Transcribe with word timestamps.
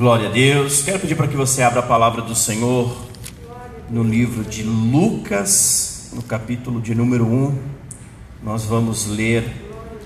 Glória 0.00 0.30
a 0.30 0.32
Deus. 0.32 0.80
Quero 0.80 0.98
pedir 0.98 1.14
para 1.14 1.28
que 1.28 1.36
você 1.36 1.60
abra 1.60 1.80
a 1.80 1.82
palavra 1.82 2.22
do 2.22 2.34
Senhor 2.34 3.06
no 3.90 4.02
livro 4.02 4.42
de 4.42 4.62
Lucas, 4.62 6.08
no 6.14 6.22
capítulo 6.22 6.80
de 6.80 6.94
número 6.94 7.26
1. 7.26 7.58
Nós 8.42 8.64
vamos 8.64 9.04
ler 9.08 9.44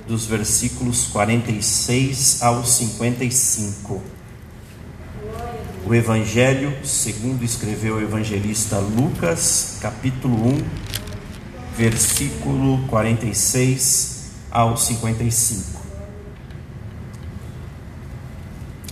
dos 0.08 0.26
versículos 0.26 1.06
46 1.06 2.42
ao 2.42 2.64
55. 2.64 4.02
O 5.86 5.94
Evangelho, 5.94 6.74
segundo 6.84 7.44
escreveu 7.44 7.94
o 7.94 8.02
evangelista 8.02 8.78
Lucas, 8.80 9.78
capítulo 9.80 10.34
1, 10.44 10.58
versículo 11.76 12.84
46 12.88 14.32
ao 14.50 14.76
55. 14.76 15.74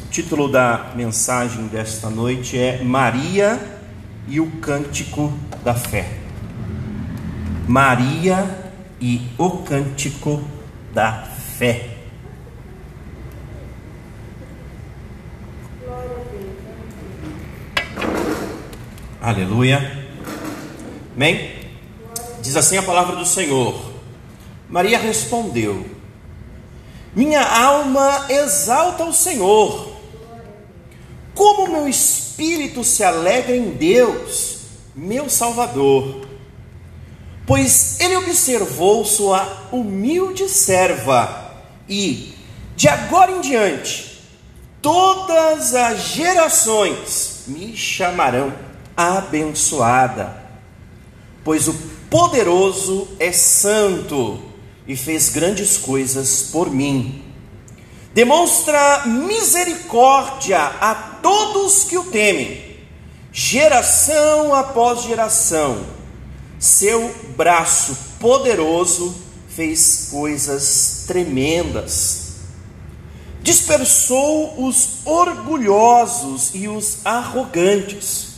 O 0.01 0.02
título 0.13 0.47
da 0.47 0.93
mensagem 0.95 1.69
desta 1.69 2.11
noite 2.11 2.59
é 2.59 2.85
Maria 2.85 3.59
e 4.29 4.41
o 4.41 4.51
Cântico 4.61 5.33
da 5.65 5.75
Fé. 5.75 6.19
Maria 7.67 8.75
e 9.01 9.23
o 9.39 9.63
Cântico 9.63 10.45
da 10.93 11.23
Fé. 11.57 11.97
Aleluia. 19.19 20.07
Amém? 21.17 21.55
Diz 22.43 22.55
assim 22.55 22.77
a 22.77 22.83
palavra 22.83 23.17
do 23.17 23.25
Senhor. 23.25 23.81
Maria 24.69 24.99
respondeu: 24.99 25.87
Minha 27.17 27.43
alma 27.43 28.27
exalta 28.29 29.05
o 29.05 29.13
Senhor. 29.15 29.92
Como 31.35 31.69
meu 31.69 31.89
espírito 31.89 32.85
se 32.85 33.03
alegra 33.03 33.57
em 33.57 33.71
Deus, 33.71 34.59
meu 34.95 35.29
Salvador. 35.31 36.27
Pois 37.47 37.99
ele 38.01 38.17
observou 38.17 39.05
sua 39.05 39.69
humilde 39.73 40.49
serva 40.49 41.53
e, 41.89 42.35
de 42.77 42.89
agora 42.89 43.33
em 43.33 43.41
diante, 43.41 44.23
todas 44.81 45.75
as 45.75 46.01
gerações 46.09 47.45
me 47.49 47.77
chamarão 47.77 48.53
abençoada, 48.97 50.43
pois 51.45 51.67
o 51.69 51.75
poderoso 52.09 53.09
é 53.19 53.33
santo 53.33 54.41
e 54.87 54.97
fez 54.97 55.31
grandes 55.31 55.79
coisas 55.79 56.51
por 56.53 56.71
mim. 56.71 57.23
Demonstra 58.15 59.07
misericórdia 59.07 60.59
a 60.59 61.12
todos 61.23 61.85
que 61.85 61.97
o 61.97 62.05
temem, 62.05 62.77
geração 63.33 64.55
após 64.55 65.03
geração. 65.03 65.87
Seu 66.59 67.15
braço 67.37 67.97
poderoso 68.21 69.15
fez 69.49 70.09
coisas 70.11 71.05
tremendas. 71.07 72.33
Dispersou 73.43 74.67
os 74.67 75.05
orgulhosos 75.05 76.51
e 76.55 76.69
os 76.69 76.99
arrogantes 77.05 78.33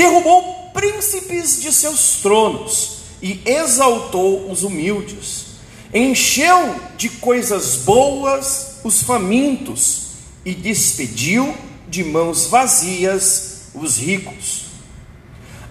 derrubou 0.00 0.70
príncipes 0.72 1.60
de 1.60 1.70
seus 1.72 2.16
tronos 2.22 3.00
e 3.20 3.40
exaltou 3.44 4.50
os 4.50 4.62
humildes, 4.62 5.46
encheu 5.92 6.74
de 6.96 7.08
coisas 7.08 7.76
boas 7.76 8.76
os 8.82 9.02
famintos 9.02 10.12
e 10.42 10.54
despediu 10.54 11.54
de 11.90 12.04
mãos 12.04 12.46
vazias 12.46 13.70
os 13.74 13.98
ricos. 13.98 14.66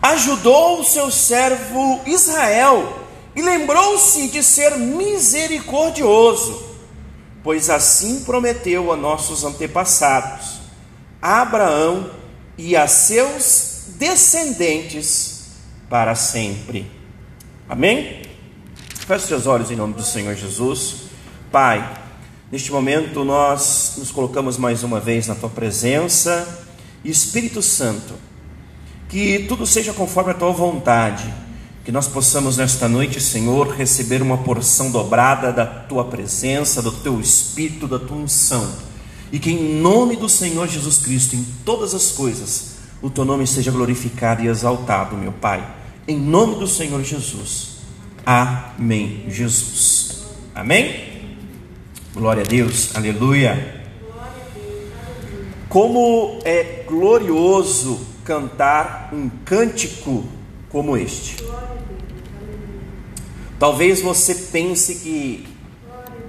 Ajudou 0.02 0.80
o 0.80 0.84
seu 0.84 1.09
servo 1.09 2.02
Israel 2.06 3.08
e 3.36 3.42
lembrou-se 3.42 4.27
de 4.27 4.44
ser 4.44 4.77
misericordioso, 4.77 6.64
pois 7.44 7.70
assim 7.70 8.21
prometeu 8.23 8.92
a 8.92 8.98
nossos 8.98 9.44
antepassados, 9.44 10.60
a 11.21 11.42
Abraão 11.42 12.11
e 12.58 12.76
a 12.76 12.88
seus 12.88 13.86
descendentes 13.98 15.48
para 15.89 16.15
sempre. 16.15 16.89
Amém? 17.67 18.21
Feche 19.08 19.27
seus 19.27 19.48
olhos 19.48 19.71
em 19.71 19.76
nome 19.76 19.94
do 19.94 20.04
Senhor 20.04 20.36
Jesus. 20.36 21.10
Pai, 21.52 21.98
neste 22.52 22.71
momento 22.71 23.23
nós 23.23 23.93
nos 23.98 24.11
colocamos 24.11 24.58
mais 24.58 24.83
uma 24.83 24.99
vez 24.99 25.27
na 25.27 25.36
tua 25.36 25.49
presença. 25.49 26.65
Espírito 27.04 27.61
Santo, 27.61 28.14
que 29.08 29.45
tudo 29.48 29.65
seja 29.65 29.93
conforme 29.93 30.32
a 30.32 30.36
tua 30.36 30.52
vontade. 30.52 31.33
Que 31.86 31.92
nós 31.92 32.08
possamos 32.08 32.58
nesta 32.58 32.88
noite, 32.88 33.20
Senhor, 33.20 33.70
receber 33.70 34.21
uma 34.21 34.38
porção 34.38 34.92
dobrada 34.92 35.52
da 35.52 35.65
tua 35.65 36.05
presença, 36.05 36.82
do 36.82 36.92
teu 36.92 37.20
espírito, 37.20 37.88
da 37.88 37.98
tua 37.98 38.17
unção. 38.17 38.70
E 39.32 39.39
que 39.39 39.49
em 39.52 39.80
nome 39.80 40.15
do 40.15 40.27
Senhor 40.27 40.67
Jesus 40.67 40.98
Cristo, 40.98 41.36
em 41.36 41.45
todas 41.65 41.95
as 41.95 42.11
coisas, 42.11 42.76
o 43.02 43.09
teu 43.09 43.23
nome 43.23 43.48
seja 43.48 43.71
glorificado 43.71 44.43
e 44.43 44.48
exaltado, 44.48 45.15
meu 45.15 45.32
Pai, 45.32 45.65
em 46.08 46.20
nome 46.20 46.55
do 46.55 46.67
Senhor 46.67 47.02
Jesus. 47.04 47.77
Amém, 48.26 49.26
Jesus. 49.30 50.26
Amém? 50.54 51.08
Glória 52.20 52.44
a 52.44 52.46
Deus, 52.46 52.96
aleluia. 52.96 53.82
Como 55.70 56.40
é 56.44 56.84
glorioso 56.86 58.00
cantar 58.26 59.10
um 59.14 59.30
cântico 59.46 60.26
como 60.70 60.98
este. 60.98 61.38
Talvez 63.58 64.02
você 64.02 64.36
pense 64.36 64.96
que 64.96 65.48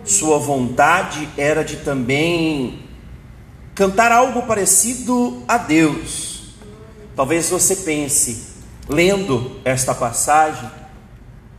sua 0.05 0.39
vontade 0.39 1.29
era 1.37 1.65
de 1.65 1.79
também 1.79 2.85
cantar 3.75 4.13
algo 4.13 4.43
parecido 4.43 5.43
a 5.47 5.59
Deus 5.59 6.31
Talvez 7.21 7.51
você 7.51 7.77
pense, 7.77 8.47
lendo 8.89 9.61
esta 9.63 9.95
passagem, 9.95 10.71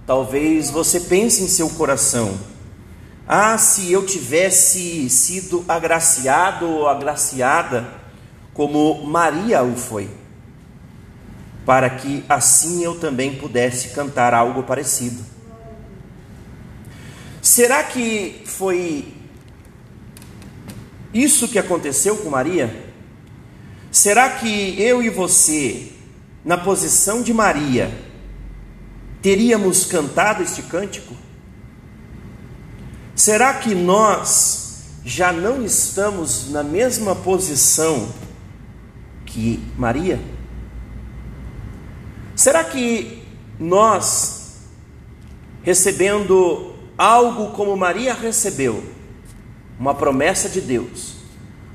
talvez 0.08 0.72
você 0.72 1.02
pense 1.02 1.44
em 1.44 1.48
seu 1.48 1.70
coração: 1.70 2.36
ah, 3.34 3.58
se 3.58 3.90
eu 3.90 4.06
tivesse 4.06 5.10
sido 5.10 5.64
agraciado 5.66 6.68
ou 6.68 6.86
agraciada 6.90 7.88
como 8.54 9.06
Maria 9.06 9.64
o 9.64 9.74
foi, 9.74 10.10
para 11.66 11.90
que 11.92 12.26
assim 12.28 12.84
eu 12.84 13.00
também 13.00 13.38
pudesse 13.38 13.92
cantar 13.92 14.34
algo 14.34 14.64
parecido. 14.64 15.24
Será 17.42 17.82
que 17.86 18.44
foi 18.46 19.14
isso 21.14 21.48
que 21.48 21.58
aconteceu 21.58 22.18
com 22.18 22.30
Maria? 22.30 22.92
Será 23.90 24.32
que 24.32 24.76
eu 24.78 25.02
e 25.02 25.10
você, 25.10 25.94
na 26.44 26.58
posição 26.58 27.24
de 27.24 27.34
Maria, 27.34 27.98
teríamos 29.22 29.86
cantado 29.86 30.44
este 30.44 30.64
cântico? 30.64 31.16
Será 33.22 33.54
que 33.54 33.76
nós 33.76 34.80
já 35.06 35.32
não 35.32 35.64
estamos 35.64 36.50
na 36.50 36.64
mesma 36.64 37.14
posição 37.16 38.10
que 39.28 39.64
Maria? 39.78 40.20
Será 42.36 42.64
que 42.64 43.24
nós, 43.60 44.62
recebendo 45.62 46.74
algo 46.98 47.52
como 47.52 47.78
Maria 47.78 48.16
recebeu, 48.16 48.84
uma 49.80 49.94
promessa 49.94 50.50
de 50.50 50.60
Deus, 50.60 51.18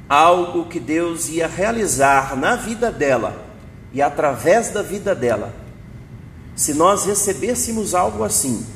algo 0.08 0.66
que 0.66 0.81
Deus 0.81 1.28
ia 1.28 1.46
realizar 1.46 2.37
na 2.37 2.56
vida 2.56 2.90
dela 2.90 3.46
e 3.92 4.02
através 4.02 4.70
da 4.70 4.82
vida 4.82 5.14
dela. 5.14 5.54
Se 6.56 6.75
nós 6.75 7.04
recebêssemos 7.04 7.94
algo 7.94 8.25
assim, 8.25 8.66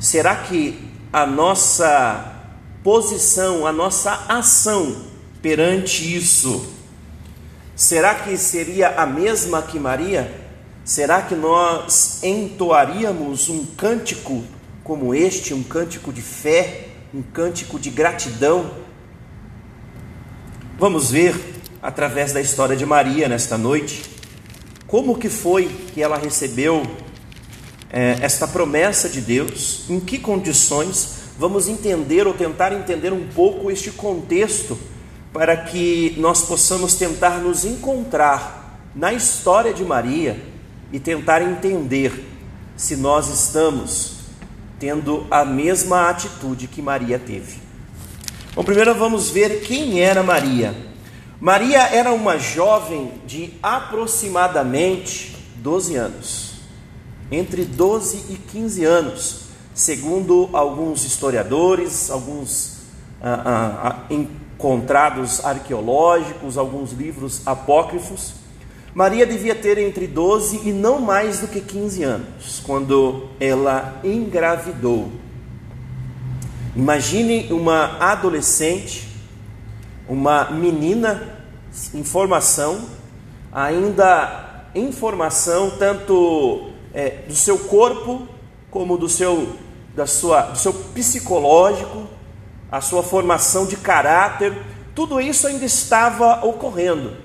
será 0.00 0.34
que 0.36 0.87
a 1.12 1.26
nossa 1.26 2.42
posição, 2.82 3.66
a 3.66 3.72
nossa 3.72 4.26
ação 4.28 5.04
perante 5.40 6.16
isso, 6.16 6.66
será 7.74 8.14
que 8.14 8.36
seria 8.36 8.88
a 9.00 9.06
mesma 9.06 9.62
que 9.62 9.78
Maria? 9.78 10.46
Será 10.84 11.22
que 11.22 11.34
nós 11.34 12.22
entoaríamos 12.22 13.48
um 13.48 13.64
cântico 13.64 14.42
como 14.82 15.14
este, 15.14 15.52
um 15.52 15.62
cântico 15.62 16.12
de 16.12 16.22
fé, 16.22 16.88
um 17.12 17.22
cântico 17.22 17.78
de 17.78 17.90
gratidão? 17.90 18.70
Vamos 20.78 21.10
ver 21.10 21.60
através 21.82 22.32
da 22.32 22.40
história 22.40 22.76
de 22.76 22.86
Maria 22.86 23.28
nesta 23.28 23.58
noite 23.58 24.02
como 24.86 25.18
que 25.18 25.28
foi 25.28 25.68
que 25.92 26.02
ela 26.02 26.16
recebeu 26.16 26.82
é, 27.90 28.18
esta 28.20 28.46
promessa 28.46 29.08
de 29.08 29.20
Deus, 29.20 29.84
em 29.88 30.00
que 30.00 30.18
condições. 30.18 31.18
Vamos 31.38 31.68
entender 31.68 32.26
ou 32.26 32.34
tentar 32.34 32.72
entender 32.72 33.12
um 33.12 33.28
pouco 33.28 33.70
este 33.70 33.90
contexto 33.90 34.78
para 35.32 35.56
que 35.56 36.14
nós 36.18 36.42
possamos 36.42 36.94
tentar 36.94 37.38
nos 37.38 37.64
encontrar 37.64 38.80
na 38.94 39.12
história 39.12 39.72
de 39.72 39.84
Maria 39.84 40.42
e 40.92 40.98
tentar 40.98 41.42
entender 41.42 42.24
se 42.76 42.96
nós 42.96 43.28
estamos 43.28 44.18
tendo 44.78 45.26
a 45.30 45.44
mesma 45.44 46.08
atitude 46.08 46.66
que 46.66 46.80
Maria 46.80 47.18
teve. 47.18 47.58
Bom, 48.54 48.64
primeiro 48.64 48.94
vamos 48.94 49.30
ver 49.30 49.60
quem 49.60 50.00
era 50.00 50.22
Maria. 50.22 50.74
Maria 51.40 51.82
era 51.94 52.12
uma 52.12 52.38
jovem 52.38 53.12
de 53.26 53.54
aproximadamente 53.62 55.36
12 55.56 55.94
anos, 55.94 56.47
entre 57.30 57.64
12 57.64 58.32
e 58.32 58.36
15 58.36 58.84
anos, 58.84 59.40
segundo 59.74 60.48
alguns 60.52 61.04
historiadores, 61.04 62.10
alguns 62.10 62.78
ah, 63.20 63.42
ah, 63.44 63.88
ah, 63.88 64.12
encontrados 64.12 65.44
arqueológicos, 65.44 66.56
alguns 66.56 66.92
livros 66.92 67.42
apócrifos. 67.46 68.34
Maria 68.94 69.26
devia 69.26 69.54
ter 69.54 69.78
entre 69.78 70.06
12 70.06 70.68
e 70.68 70.72
não 70.72 71.00
mais 71.00 71.40
do 71.40 71.48
que 71.48 71.60
15 71.60 72.02
anos 72.02 72.62
quando 72.64 73.28
ela 73.38 74.00
engravidou. 74.02 75.12
Imagine 76.74 77.52
uma 77.52 77.98
adolescente, 77.98 79.08
uma 80.08 80.50
menina 80.50 81.36
em 81.92 82.02
formação, 82.02 82.86
ainda 83.52 84.64
em 84.74 84.92
formação 84.92 85.70
tanto 85.78 86.70
é, 86.98 87.10
do 87.28 87.36
seu 87.36 87.56
corpo 87.56 88.26
como 88.72 88.98
do 88.98 89.08
seu, 89.08 89.56
da 89.94 90.04
sua, 90.04 90.40
do 90.42 90.58
seu 90.58 90.74
psicológico, 90.74 92.08
a 92.72 92.80
sua 92.80 93.04
formação 93.04 93.66
de 93.66 93.76
caráter, 93.76 94.52
tudo 94.96 95.20
isso 95.20 95.46
ainda 95.46 95.64
estava 95.64 96.44
ocorrendo. 96.44 97.16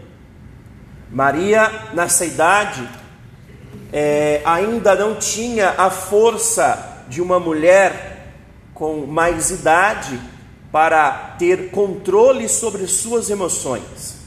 Maria, 1.12 1.90
nessa 1.92 2.24
idade, 2.24 2.88
é, 3.92 4.44
ainda 4.46 4.94
não 4.94 5.16
tinha 5.16 5.74
a 5.76 5.90
força 5.90 7.06
de 7.10 7.20
uma 7.20 7.40
mulher 7.40 8.32
com 8.76 9.08
mais 9.08 9.50
idade 9.50 10.22
para 10.72 11.36
ter 11.40 11.72
controle 11.72 12.48
sobre 12.48 12.86
suas 12.86 13.28
emoções. 13.32 14.18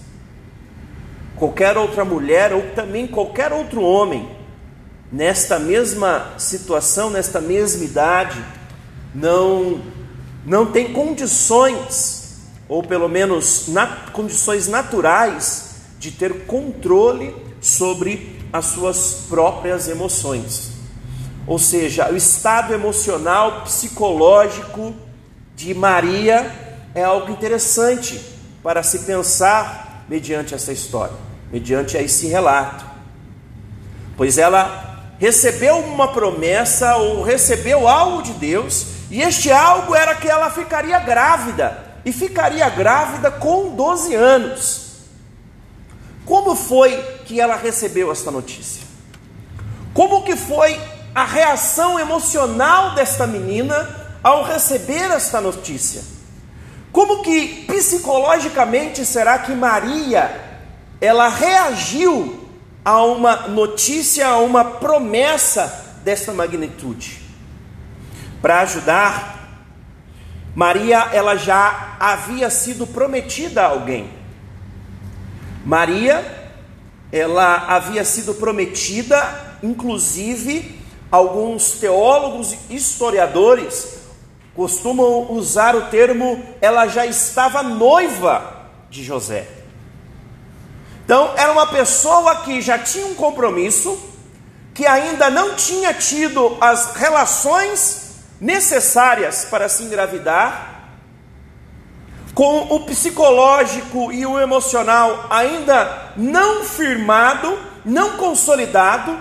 Qualquer 1.36 1.78
outra 1.78 2.04
mulher 2.04 2.52
ou 2.52 2.62
também 2.74 3.06
qualquer 3.06 3.52
outro 3.52 3.80
homem, 3.80 4.35
nesta 5.10 5.58
mesma 5.58 6.34
situação, 6.38 7.10
nesta 7.10 7.40
mesma 7.40 7.84
idade, 7.84 8.44
não 9.14 9.80
não 10.46 10.64
tem 10.64 10.92
condições, 10.92 12.36
ou 12.68 12.80
pelo 12.80 13.08
menos 13.08 13.66
condições 14.12 14.68
naturais, 14.68 15.74
de 15.98 16.12
ter 16.12 16.46
controle 16.46 17.34
sobre 17.60 18.38
as 18.52 18.66
suas 18.66 19.24
próprias 19.28 19.88
emoções. 19.88 20.70
Ou 21.48 21.58
seja, 21.58 22.12
o 22.12 22.16
estado 22.16 22.72
emocional, 22.72 23.62
psicológico 23.62 24.94
de 25.56 25.74
Maria 25.74 26.48
é 26.94 27.02
algo 27.02 27.32
interessante 27.32 28.20
para 28.62 28.84
se 28.84 29.00
pensar 29.00 30.04
mediante 30.08 30.54
essa 30.54 30.72
história, 30.72 31.16
mediante 31.52 31.96
esse 31.96 32.28
relato. 32.28 32.84
Pois 34.16 34.38
ela 34.38 34.95
recebeu 35.18 35.78
uma 35.78 36.08
promessa 36.08 36.96
ou 36.96 37.22
recebeu 37.22 37.88
algo 37.88 38.22
de 38.22 38.32
Deus 38.32 38.86
e 39.10 39.22
este 39.22 39.50
algo 39.50 39.94
era 39.94 40.14
que 40.14 40.28
ela 40.28 40.50
ficaria 40.50 40.98
grávida, 40.98 41.84
e 42.04 42.12
ficaria 42.12 42.68
grávida 42.68 43.30
com 43.30 43.74
12 43.74 44.14
anos. 44.14 44.86
Como 46.24 46.56
foi 46.56 47.00
que 47.24 47.40
ela 47.40 47.56
recebeu 47.56 48.10
esta 48.10 48.30
notícia? 48.30 48.82
Como 49.94 50.22
que 50.24 50.36
foi 50.36 50.78
a 51.14 51.24
reação 51.24 51.98
emocional 51.98 52.94
desta 52.94 53.26
menina 53.26 53.88
ao 54.22 54.42
receber 54.42 55.10
esta 55.12 55.40
notícia? 55.40 56.02
Como 56.92 57.22
que 57.22 57.64
psicologicamente 57.66 59.04
será 59.04 59.38
que 59.38 59.52
Maria 59.52 60.44
ela 61.00 61.28
reagiu 61.28 62.45
a 62.86 63.04
uma 63.04 63.48
notícia, 63.48 64.26
a 64.26 64.38
uma 64.38 64.64
promessa 64.64 65.98
desta 66.02 66.32
magnitude? 66.32 67.26
para 68.46 68.60
ajudar. 68.60 69.34
Maria, 70.54 71.08
ela 71.12 71.34
já 71.34 71.96
havia 71.98 72.48
sido 72.48 72.86
prometida 72.86 73.62
a 73.62 73.70
alguém. 73.70 74.08
Maria, 75.64 76.24
ela 77.10 77.56
havia 77.66 78.04
sido 78.04 78.34
prometida, 78.34 79.58
inclusive, 79.64 80.80
alguns 81.10 81.72
teólogos 81.72 82.56
e 82.70 82.76
historiadores 82.76 83.96
costumam 84.54 85.32
usar 85.32 85.74
o 85.74 85.88
termo 85.88 86.42
ela 86.60 86.86
já 86.86 87.04
estava 87.04 87.64
noiva 87.64 88.68
de 88.88 89.02
José. 89.02 89.48
Então, 91.06 91.34
era 91.36 91.52
uma 91.52 91.68
pessoa 91.68 92.42
que 92.42 92.60
já 92.60 92.80
tinha 92.80 93.06
um 93.06 93.14
compromisso, 93.14 93.96
que 94.74 94.84
ainda 94.84 95.30
não 95.30 95.54
tinha 95.54 95.94
tido 95.94 96.58
as 96.60 96.96
relações 96.96 98.16
necessárias 98.40 99.44
para 99.44 99.68
se 99.68 99.84
engravidar, 99.84 100.90
com 102.34 102.74
o 102.74 102.80
psicológico 102.80 104.10
e 104.10 104.26
o 104.26 104.36
emocional 104.36 105.26
ainda 105.30 106.10
não 106.16 106.64
firmado, 106.64 107.56
não 107.84 108.16
consolidado, 108.16 109.16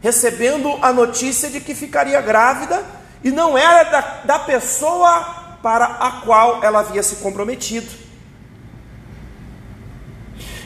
recebendo 0.00 0.80
a 0.82 0.92
notícia 0.92 1.48
de 1.48 1.60
que 1.60 1.76
ficaria 1.76 2.20
grávida 2.20 2.84
e 3.22 3.30
não 3.30 3.56
era 3.56 3.84
da, 3.84 4.00
da 4.24 4.38
pessoa 4.40 5.58
para 5.62 5.84
a 5.84 6.10
qual 6.22 6.64
ela 6.64 6.80
havia 6.80 7.04
se 7.04 7.16
comprometido. 7.16 7.99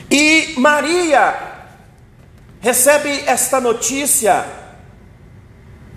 E 0.09 0.53
Maria 0.57 1.53
recebe 2.59 3.23
esta 3.25 3.59
notícia 3.59 4.45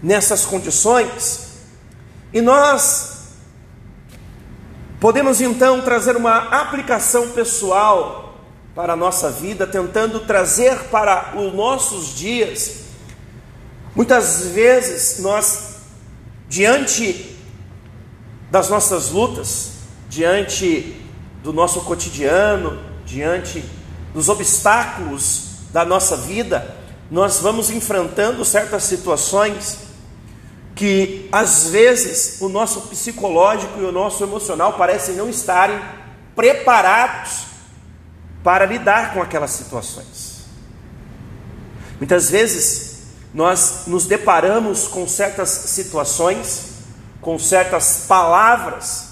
nessas 0.03 0.45
condições 0.45 1.49
e 2.33 2.41
nós 2.41 3.19
podemos 5.01 5.41
então 5.41 5.81
trazer 5.83 6.17
uma 6.17 6.49
aplicação 6.61 7.31
pessoal 7.31 8.39
para 8.75 8.93
a 8.93 8.97
nossa 8.97 9.31
vida, 9.31 9.67
tentando 9.67 10.21
trazer 10.21 10.85
para 10.85 11.35
os 11.37 11.53
nossos 11.53 12.15
dias. 12.15 12.85
Muitas 13.95 14.47
vezes 14.49 15.19
nós, 15.19 15.77
diante 16.49 17.37
das 18.51 18.69
nossas 18.69 19.11
lutas, 19.11 19.73
diante 20.09 20.97
do 21.43 21.53
nosso 21.53 21.81
cotidiano, 21.81 22.79
diante 23.05 23.65
dos 24.19 24.29
obstáculos 24.29 25.43
da 25.73 25.85
nossa 25.85 26.17
vida, 26.17 26.75
nós 27.09 27.39
vamos 27.39 27.71
enfrentando 27.71 28.45
certas 28.45 28.83
situações 28.83 29.79
que 30.75 31.29
às 31.31 31.69
vezes 31.69 32.41
o 32.41 32.49
nosso 32.49 32.81
psicológico 32.89 33.79
e 33.79 33.85
o 33.85 33.93
nosso 33.93 34.25
emocional 34.25 34.73
parecem 34.73 35.15
não 35.15 35.31
estarem 35.31 35.81
preparados 36.35 37.45
para 38.43 38.67
lidar 38.67 39.15
com 39.15 39.23
aquelas 39.23 39.53
situações. 39.53 40.47
Muitas 41.99 42.29
vezes 42.29 43.03
nós 43.33 43.85
nos 43.87 44.05
deparamos 44.05 44.89
com 44.89 45.07
certas 45.07 45.49
situações, 45.49 46.71
com 47.21 47.39
certas 47.39 48.07
palavras 48.09 49.08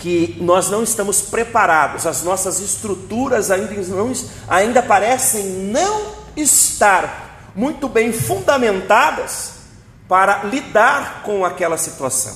que 0.00 0.38
nós 0.40 0.70
não 0.70 0.82
estamos 0.82 1.20
preparados, 1.20 2.06
as 2.06 2.22
nossas 2.22 2.58
estruturas 2.58 3.50
ainda, 3.50 3.74
não, 3.88 4.12
ainda 4.48 4.82
parecem 4.82 5.44
não 5.44 6.14
estar 6.34 7.52
muito 7.54 7.88
bem 7.88 8.12
fundamentadas 8.12 9.52
para 10.08 10.44
lidar 10.44 11.22
com 11.22 11.44
aquela 11.44 11.76
situação. 11.76 12.34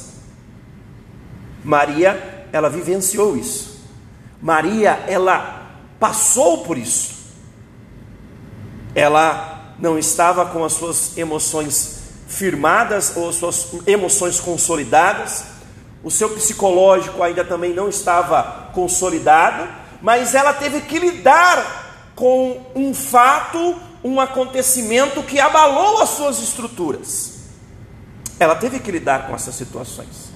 Maria, 1.64 2.46
ela 2.52 2.68
vivenciou 2.68 3.34
isso. 3.36 3.80
Maria, 4.40 5.02
ela 5.08 5.70
passou 5.98 6.64
por 6.64 6.76
isso. 6.76 7.14
Ela 8.94 9.74
não 9.78 9.98
estava 9.98 10.46
com 10.46 10.62
as 10.62 10.74
suas 10.74 11.16
emoções 11.16 12.02
firmadas 12.28 13.16
ou 13.16 13.32
suas 13.32 13.68
emoções 13.86 14.38
consolidadas. 14.38 15.53
O 16.04 16.10
seu 16.10 16.28
psicológico 16.28 17.22
ainda 17.22 17.42
também 17.42 17.72
não 17.72 17.88
estava 17.88 18.70
consolidado, 18.74 19.66
mas 20.02 20.34
ela 20.34 20.52
teve 20.52 20.82
que 20.82 20.98
lidar 20.98 22.12
com 22.14 22.60
um 22.76 22.92
fato, 22.92 23.74
um 24.04 24.20
acontecimento 24.20 25.22
que 25.22 25.40
abalou 25.40 26.02
as 26.02 26.10
suas 26.10 26.38
estruturas. 26.40 27.38
Ela 28.38 28.54
teve 28.54 28.80
que 28.80 28.90
lidar 28.92 29.26
com 29.26 29.34
essas 29.34 29.54
situações. 29.54 30.30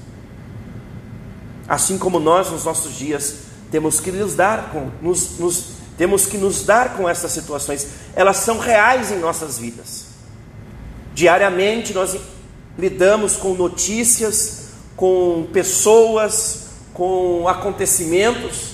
Assim 1.68 1.98
como 1.98 2.18
nós, 2.18 2.50
nos 2.50 2.64
nossos 2.64 2.94
dias, 2.94 3.40
temos 3.70 4.00
que 4.00 4.10
nos 4.10 4.34
dar 4.34 4.70
com, 4.70 4.90
nos, 5.02 5.38
nos, 5.38 5.64
temos 5.98 6.24
que 6.24 6.38
nos 6.38 6.64
dar 6.64 6.96
com 6.96 7.06
essas 7.06 7.30
situações. 7.30 7.86
Elas 8.16 8.38
são 8.38 8.58
reais 8.58 9.12
em 9.12 9.18
nossas 9.18 9.58
vidas. 9.58 10.06
Diariamente 11.12 11.92
nós 11.92 12.16
lidamos 12.78 13.36
com 13.36 13.52
notícias, 13.52 14.67
com 14.98 15.46
pessoas, 15.52 16.70
com 16.92 17.46
acontecimentos 17.46 18.72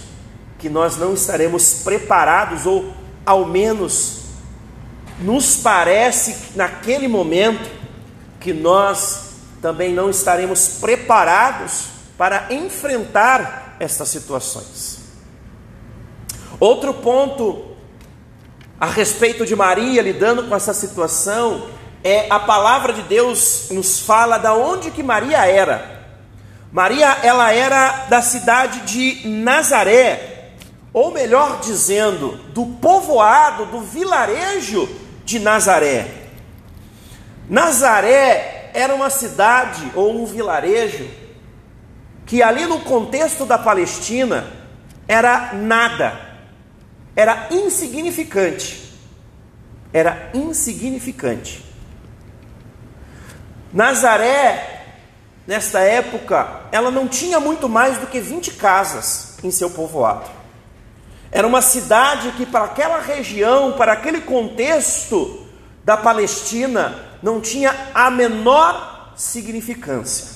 que 0.58 0.70
nós 0.70 0.96
não 0.96 1.12
estaremos 1.12 1.82
preparados 1.84 2.64
ou 2.64 2.94
ao 3.26 3.44
menos 3.44 4.20
nos 5.20 5.56
parece 5.56 6.56
naquele 6.56 7.08
momento 7.08 7.70
que 8.40 8.54
nós 8.54 9.34
também 9.60 9.92
não 9.92 10.08
estaremos 10.08 10.66
preparados 10.80 11.88
para 12.16 12.46
enfrentar 12.50 13.76
estas 13.78 14.08
situações. 14.08 15.00
Outro 16.58 16.94
ponto 16.94 17.76
a 18.80 18.86
respeito 18.86 19.44
de 19.44 19.54
Maria 19.54 20.00
lidando 20.00 20.44
com 20.44 20.56
essa 20.56 20.72
situação 20.72 21.68
é 22.02 22.28
a 22.30 22.40
palavra 22.40 22.94
de 22.94 23.02
Deus 23.02 23.66
nos 23.70 24.00
fala 24.00 24.38
da 24.38 24.54
onde 24.54 24.90
que 24.90 25.02
Maria 25.02 25.44
era. 25.44 25.93
Maria, 26.74 27.18
ela 27.22 27.52
era 27.52 28.06
da 28.08 28.20
cidade 28.20 28.80
de 28.80 29.28
Nazaré, 29.28 30.54
ou 30.92 31.12
melhor 31.12 31.60
dizendo, 31.60 32.36
do 32.52 32.66
povoado, 32.66 33.66
do 33.66 33.80
vilarejo 33.80 34.88
de 35.24 35.38
Nazaré. 35.38 36.04
Nazaré 37.48 38.72
era 38.74 38.92
uma 38.92 39.08
cidade 39.08 39.88
ou 39.94 40.20
um 40.20 40.26
vilarejo 40.26 41.08
que 42.26 42.42
ali 42.42 42.66
no 42.66 42.80
contexto 42.80 43.46
da 43.46 43.56
Palestina 43.56 44.44
era 45.06 45.52
nada, 45.52 46.20
era 47.14 47.46
insignificante. 47.52 48.82
Era 49.92 50.28
insignificante. 50.34 51.64
Nazaré, 53.72 54.73
nesta 55.46 55.80
época, 55.80 56.62
ela 56.72 56.90
não 56.90 57.06
tinha 57.06 57.38
muito 57.38 57.68
mais 57.68 57.98
do 57.98 58.06
que 58.06 58.20
20 58.20 58.52
casas 58.52 59.36
em 59.42 59.50
seu 59.50 59.70
povoado. 59.70 60.30
Era 61.30 61.46
uma 61.46 61.60
cidade 61.60 62.30
que, 62.32 62.46
para 62.46 62.64
aquela 62.64 63.00
região, 63.00 63.72
para 63.72 63.92
aquele 63.92 64.20
contexto 64.20 65.46
da 65.84 65.96
Palestina, 65.96 66.96
não 67.22 67.40
tinha 67.40 67.74
a 67.92 68.10
menor 68.10 69.12
significância. 69.16 70.34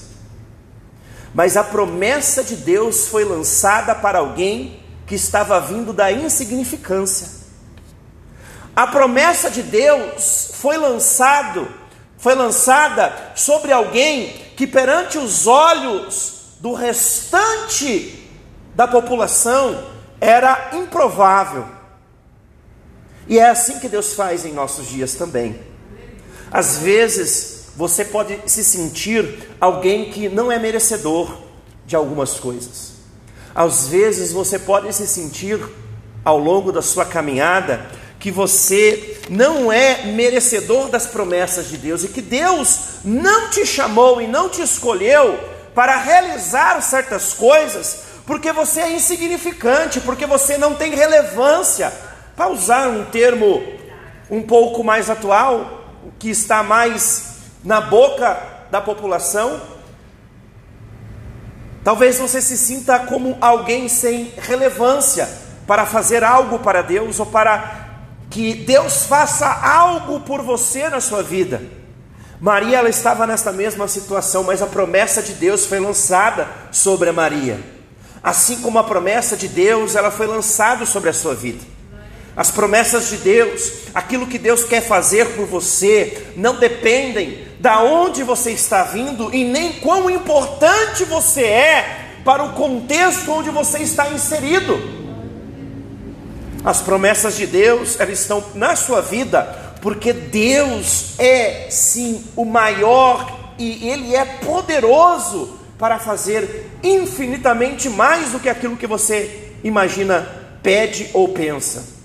Mas 1.35 1.57
a 1.57 1.63
promessa 1.63 2.43
de 2.43 2.57
Deus 2.57 3.09
foi 3.09 3.25
lançada 3.25 3.95
para 3.95 4.19
alguém 4.19 4.83
que 5.07 5.15
estava 5.15 5.61
vindo 5.61 5.93
da 5.93 6.11
insignificância. 6.11 7.39
A 8.75 8.87
promessa 8.87 9.51
de 9.51 9.63
Deus 9.63 10.51
foi 10.55 10.77
lançado 10.77 11.69
foi 12.19 12.35
lançada 12.35 13.33
sobre 13.35 13.73
alguém 13.73 14.35
que 14.57 14.67
perante 14.67 15.17
os 15.17 15.47
olhos 15.47 16.57
do 16.61 16.75
restante 16.75 18.29
da 18.75 18.87
população 18.87 19.85
era 20.21 20.71
improvável. 20.75 21.65
E 23.29 23.39
é 23.39 23.49
assim 23.49 23.79
que 23.79 23.89
Deus 23.89 24.15
faz 24.15 24.45
em 24.45 24.53
nossos 24.53 24.89
dias 24.89 25.15
também. 25.15 25.61
Às 26.51 26.79
vezes 26.79 27.67
você 27.77 28.05
pode 28.05 28.41
se 28.47 28.65
sentir 28.65 29.49
alguém 29.61 30.11
que 30.11 30.29
não 30.29 30.51
é 30.51 30.59
merecedor 30.59 31.39
de 31.87 31.95
algumas 31.95 32.41
coisas. 32.41 32.95
Às 33.55 33.87
vezes 33.89 34.33
você 34.33 34.59
pode 34.59 34.93
se 34.93 35.07
sentir 35.07 35.61
ao 36.25 36.39
longo 36.39 36.73
da 36.73 36.83
sua 36.83 37.05
caminhada 37.05 37.87
que 38.19 38.31
você 38.31 39.18
não 39.29 39.73
é 39.73 40.07
merecedor 40.07 40.89
das 40.89 41.07
promessas 41.07 41.69
de 41.69 41.77
Deus 41.77 42.05
e 42.05 42.09
que 42.09 42.23
Deus 42.23 42.79
não 43.05 43.51
te 43.51 43.67
chamou 43.67 44.21
e 44.21 44.27
não 44.27 44.49
te 44.49 44.63
escolheu 44.63 45.39
para 45.75 45.97
realizar 45.97 46.81
certas 46.83 47.35
coisas 47.35 48.09
porque 48.29 48.53
você 48.53 48.81
é 48.81 48.93
insignificante, 48.93 50.03
porque 50.03 50.27
você 50.27 50.59
não 50.59 50.75
tem 50.75 50.95
relevância. 50.95 51.91
Para 52.37 52.49
usar 52.49 52.87
um 52.89 53.07
termo 53.07 53.63
um 54.31 54.43
pouco 54.43 54.85
mais 54.85 55.09
atual, 55.09 55.83
que 56.19 56.29
está 56.29 56.63
mais 56.63 57.37
na 57.65 57.81
boca 57.81 58.39
da 58.71 58.83
população, 58.83 59.59
talvez 61.83 62.19
você 62.19 62.43
se 62.43 62.59
sinta 62.59 62.99
como 62.99 63.39
alguém 63.41 63.89
sem 63.89 64.31
relevância 64.37 65.27
para 65.67 65.87
fazer 65.87 66.23
algo 66.23 66.59
para 66.59 66.83
Deus 66.83 67.19
ou 67.19 67.25
para 67.25 67.88
que 68.31 68.55
Deus 68.55 69.05
faça 69.05 69.47
algo 69.47 70.21
por 70.21 70.43
você 70.43 70.89
na 70.89 71.01
sua 71.01 71.23
vida. 71.23 71.63
Maria 72.41 72.79
ela 72.79 72.89
estava 72.89 73.27
nessa 73.27 73.51
mesma 73.53 73.89
situação, 73.89 74.45
mas 74.45 74.63
a 74.63 74.67
promessa 74.67 75.21
de 75.23 75.33
Deus 75.35 75.67
foi 75.67 75.81
lançada 75.81 76.49
sobre 76.71 77.09
a 77.09 77.13
Maria. 77.13 77.59
Assim 78.23 78.61
como 78.61 78.79
a 78.79 78.85
promessa 78.85 79.37
de 79.37 79.49
Deus, 79.49 79.97
ela 79.97 80.11
foi 80.11 80.27
lançada 80.27 80.87
sobre 80.87 81.11
a 81.11 81.13
sua 81.13 81.35
vida. 81.35 81.61
As 82.37 82.51
promessas 82.53 83.09
de 83.09 83.17
Deus, 83.17 83.73
aquilo 83.93 84.27
que 84.27 84.39
Deus 84.39 84.63
quer 84.63 84.81
fazer 84.81 85.35
por 85.35 85.47
você, 85.47 86.29
não 86.37 86.57
dependem 86.57 87.49
da 87.59 87.83
onde 87.83 88.23
você 88.23 88.53
está 88.53 88.85
vindo 88.85 89.35
e 89.35 89.43
nem 89.43 89.73
quão 89.81 90.09
importante 90.09 91.05
você 91.05 91.43
é 91.43 92.21
para 92.25 92.45
o 92.45 92.53
contexto 92.53 93.33
onde 93.33 93.51
você 93.51 93.79
está 93.79 94.11
inserido. 94.11 94.98
As 96.65 96.81
promessas 96.81 97.37
de 97.37 97.47
Deus, 97.47 97.99
elas 98.01 98.21
estão 98.21 98.45
na 98.55 98.75
sua 98.75 99.01
vida, 99.01 99.43
porque 99.81 100.13
Deus 100.13 101.19
é 101.19 101.69
sim 101.71 102.25
o 102.35 102.45
maior 102.45 103.55
e 103.59 103.89
ele 103.89 104.15
é 104.15 104.25
poderoso 104.25 105.59
para 105.79 105.99
fazer 105.99 106.71
infinitamente 106.83 107.89
mais 107.89 108.33
do 108.33 108.41
que 108.41 108.49
aquilo 108.49 108.77
que 108.77 108.87
você 108.87 109.53
imagina, 109.63 110.29
pede 110.63 111.09
ou 111.15 111.29
pensa. 111.29 111.97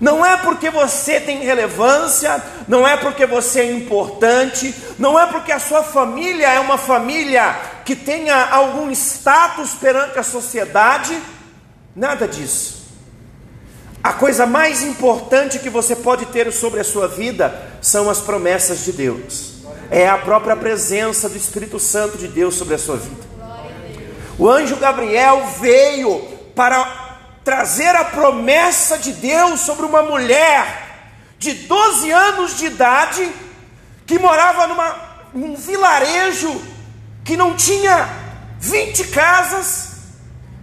Não 0.00 0.24
é 0.24 0.36
porque 0.36 0.68
você 0.68 1.20
tem 1.20 1.44
relevância, 1.44 2.42
não 2.66 2.86
é 2.86 2.96
porque 2.96 3.24
você 3.24 3.60
é 3.60 3.72
importante, 3.72 4.74
não 4.98 5.18
é 5.18 5.26
porque 5.26 5.52
a 5.52 5.60
sua 5.60 5.82
família 5.84 6.48
é 6.48 6.58
uma 6.58 6.76
família 6.76 7.56
que 7.84 7.94
tenha 7.94 8.46
algum 8.50 8.90
status 8.90 9.74
perante 9.74 10.18
a 10.18 10.24
sociedade, 10.24 11.16
nada 11.94 12.26
disso. 12.26 12.81
A 14.02 14.12
coisa 14.12 14.46
mais 14.46 14.82
importante 14.82 15.60
que 15.60 15.70
você 15.70 15.94
pode 15.94 16.26
ter 16.26 16.52
sobre 16.52 16.80
a 16.80 16.84
sua 16.84 17.06
vida 17.06 17.54
são 17.80 18.10
as 18.10 18.18
promessas 18.18 18.84
de 18.84 18.92
Deus. 18.92 19.62
É 19.90 20.08
a 20.08 20.18
própria 20.18 20.56
presença 20.56 21.28
do 21.28 21.36
Espírito 21.36 21.78
Santo 21.78 22.18
de 22.18 22.26
Deus 22.26 22.56
sobre 22.56 22.74
a 22.74 22.78
sua 22.78 22.96
vida. 22.96 23.22
O 24.36 24.48
anjo 24.48 24.74
Gabriel 24.76 25.46
veio 25.60 26.18
para 26.52 27.20
trazer 27.44 27.94
a 27.94 28.04
promessa 28.04 28.98
de 28.98 29.12
Deus 29.12 29.60
sobre 29.60 29.86
uma 29.86 30.02
mulher 30.02 31.10
de 31.38 31.52
12 31.52 32.10
anos 32.10 32.56
de 32.56 32.66
idade 32.66 33.30
que 34.04 34.18
morava 34.18 34.66
numa, 34.66 34.96
num 35.32 35.54
vilarejo 35.54 36.60
que 37.24 37.36
não 37.36 37.54
tinha 37.54 38.08
20 38.58 39.04
casas 39.08 39.91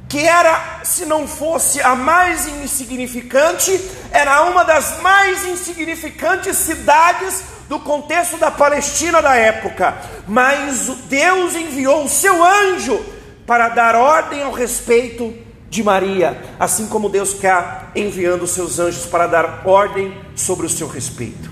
que 0.09 0.27
era, 0.27 0.79
se 0.83 1.05
não 1.05 1.27
fosse 1.27 1.79
a 1.81 1.95
mais 1.95 2.47
insignificante, 2.47 3.79
era 4.11 4.41
uma 4.41 4.65
das 4.65 4.99
mais 5.01 5.45
insignificantes 5.45 6.57
cidades 6.57 7.43
do 7.69 7.79
contexto 7.79 8.35
da 8.37 8.49
Palestina 8.49 9.21
da 9.21 9.35
época. 9.35 9.95
Mas 10.27 10.87
Deus 11.07 11.53
enviou 11.53 12.05
o 12.05 12.09
seu 12.09 12.43
anjo 12.43 12.99
para 13.45 13.69
dar 13.69 13.95
ordem 13.95 14.41
ao 14.41 14.51
respeito 14.51 15.31
de 15.69 15.83
Maria, 15.83 16.41
assim 16.59 16.87
como 16.87 17.07
Deus 17.07 17.35
está 17.35 17.91
enviando 17.95 18.41
os 18.41 18.51
seus 18.51 18.79
anjos 18.79 19.05
para 19.05 19.27
dar 19.27 19.61
ordem 19.65 20.19
sobre 20.35 20.65
o 20.65 20.69
seu 20.69 20.87
respeito. 20.87 21.51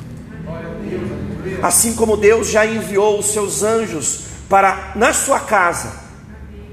Assim 1.61 1.93
como 1.93 2.17
Deus 2.17 2.49
já 2.49 2.65
enviou 2.65 3.19
os 3.19 3.27
seus 3.27 3.61
anjos 3.61 4.21
para 4.49 4.93
na 4.95 5.13
sua 5.13 5.39
casa 5.39 6.06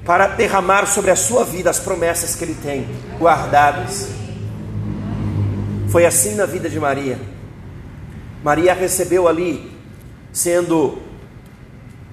para 0.05 0.27
derramar 0.29 0.87
sobre 0.87 1.11
a 1.11 1.17
sua 1.17 1.45
vida 1.45 1.71
as 1.71 1.79
promessas 1.79 2.35
que 2.35 2.45
Ele 2.45 2.55
tem 2.55 2.87
guardadas. 3.19 4.09
Foi 5.91 6.05
assim 6.05 6.35
na 6.35 6.47
vida 6.47 6.69
de 6.69 6.79
Maria. 6.79 7.19
Maria 8.43 8.75
recebeu 8.75 9.27
ali, 9.27 9.73
sendo 10.33 11.01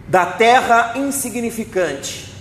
da 0.07 0.25
terra 0.25 0.93
insignificante, 0.95 2.31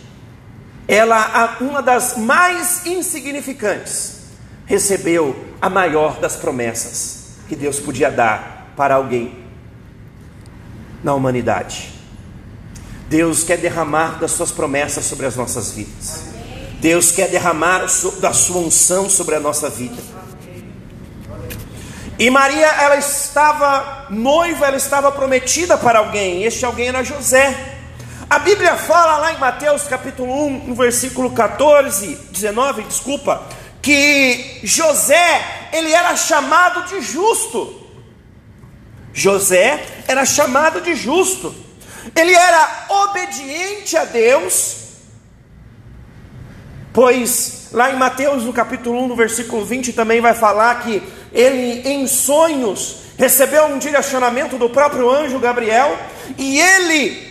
ela, 0.87 1.57
uma 1.61 1.81
das 1.81 2.17
mais 2.17 2.85
insignificantes, 2.85 4.23
recebeu 4.67 5.47
a 5.61 5.71
maior 5.71 6.19
das 6.21 6.37
promessas 6.37 7.37
que 7.49 7.55
Deus 7.55 7.79
podia 7.79 8.11
dar 8.11 8.73
para 8.77 8.95
alguém 8.95 9.45
na 11.03 11.15
humanidade. 11.15 12.00
Deus 13.11 13.43
quer 13.43 13.59
derramar 13.59 14.21
das 14.21 14.31
suas 14.31 14.53
promessas 14.53 15.05
sobre 15.05 15.27
as 15.27 15.35
nossas 15.35 15.73
vidas. 15.73 16.27
Deus 16.81 17.11
quer 17.11 17.29
derramar 17.29 17.85
da 18.21 18.33
sua 18.33 18.59
unção 18.59 19.11
sobre 19.11 19.35
a 19.35 19.41
nossa 19.41 19.69
vida. 19.69 20.01
E 22.17 22.31
Maria, 22.31 22.69
ela 22.69 22.97
estava 22.97 24.07
noiva, 24.11 24.65
ela 24.65 24.77
estava 24.77 25.11
prometida 25.11 25.77
para 25.77 25.99
alguém, 25.99 26.45
este 26.45 26.65
alguém 26.65 26.87
era 26.87 27.03
José. 27.03 27.79
A 28.31 28.39
Bíblia 28.39 28.77
fala 28.77 29.17
lá 29.17 29.33
em 29.33 29.39
Mateus 29.39 29.89
capítulo 29.89 30.47
1, 30.47 30.69
no 30.69 30.77
versículo 30.77 31.33
14, 31.33 32.15
19, 32.31 32.83
desculpa, 32.85 33.43
que 33.83 34.61
José, 34.63 35.69
ele 35.73 35.93
era 35.93 36.15
chamado 36.15 36.89
de 36.89 37.01
justo. 37.01 37.75
José 39.13 39.85
era 40.07 40.25
chamado 40.25 40.81
de 40.81 40.95
justo. 40.95 41.70
Ele 42.15 42.35
era 42.35 42.87
obediente 42.89 43.97
a 43.97 44.05
Deus, 44.05 44.77
pois 46.93 47.69
lá 47.73 47.91
em 47.91 47.97
Mateus, 47.97 48.45
no 48.45 48.53
capítulo 48.53 49.03
1, 49.05 49.09
no 49.09 49.17
versículo 49.17 49.65
20, 49.65 49.93
também 49.93 50.21
vai 50.21 50.35
falar 50.35 50.83
que 50.83 51.03
ele, 51.33 51.89
em 51.89 52.07
sonhos, 52.07 53.03
recebeu 53.17 53.67
um 53.67 53.79
direcionamento 53.79 54.57
do 54.59 54.69
próprio 54.71 55.09
anjo 55.09 55.39
Gabriel, 55.39 55.97
e 56.37 56.59
ele 56.59 57.31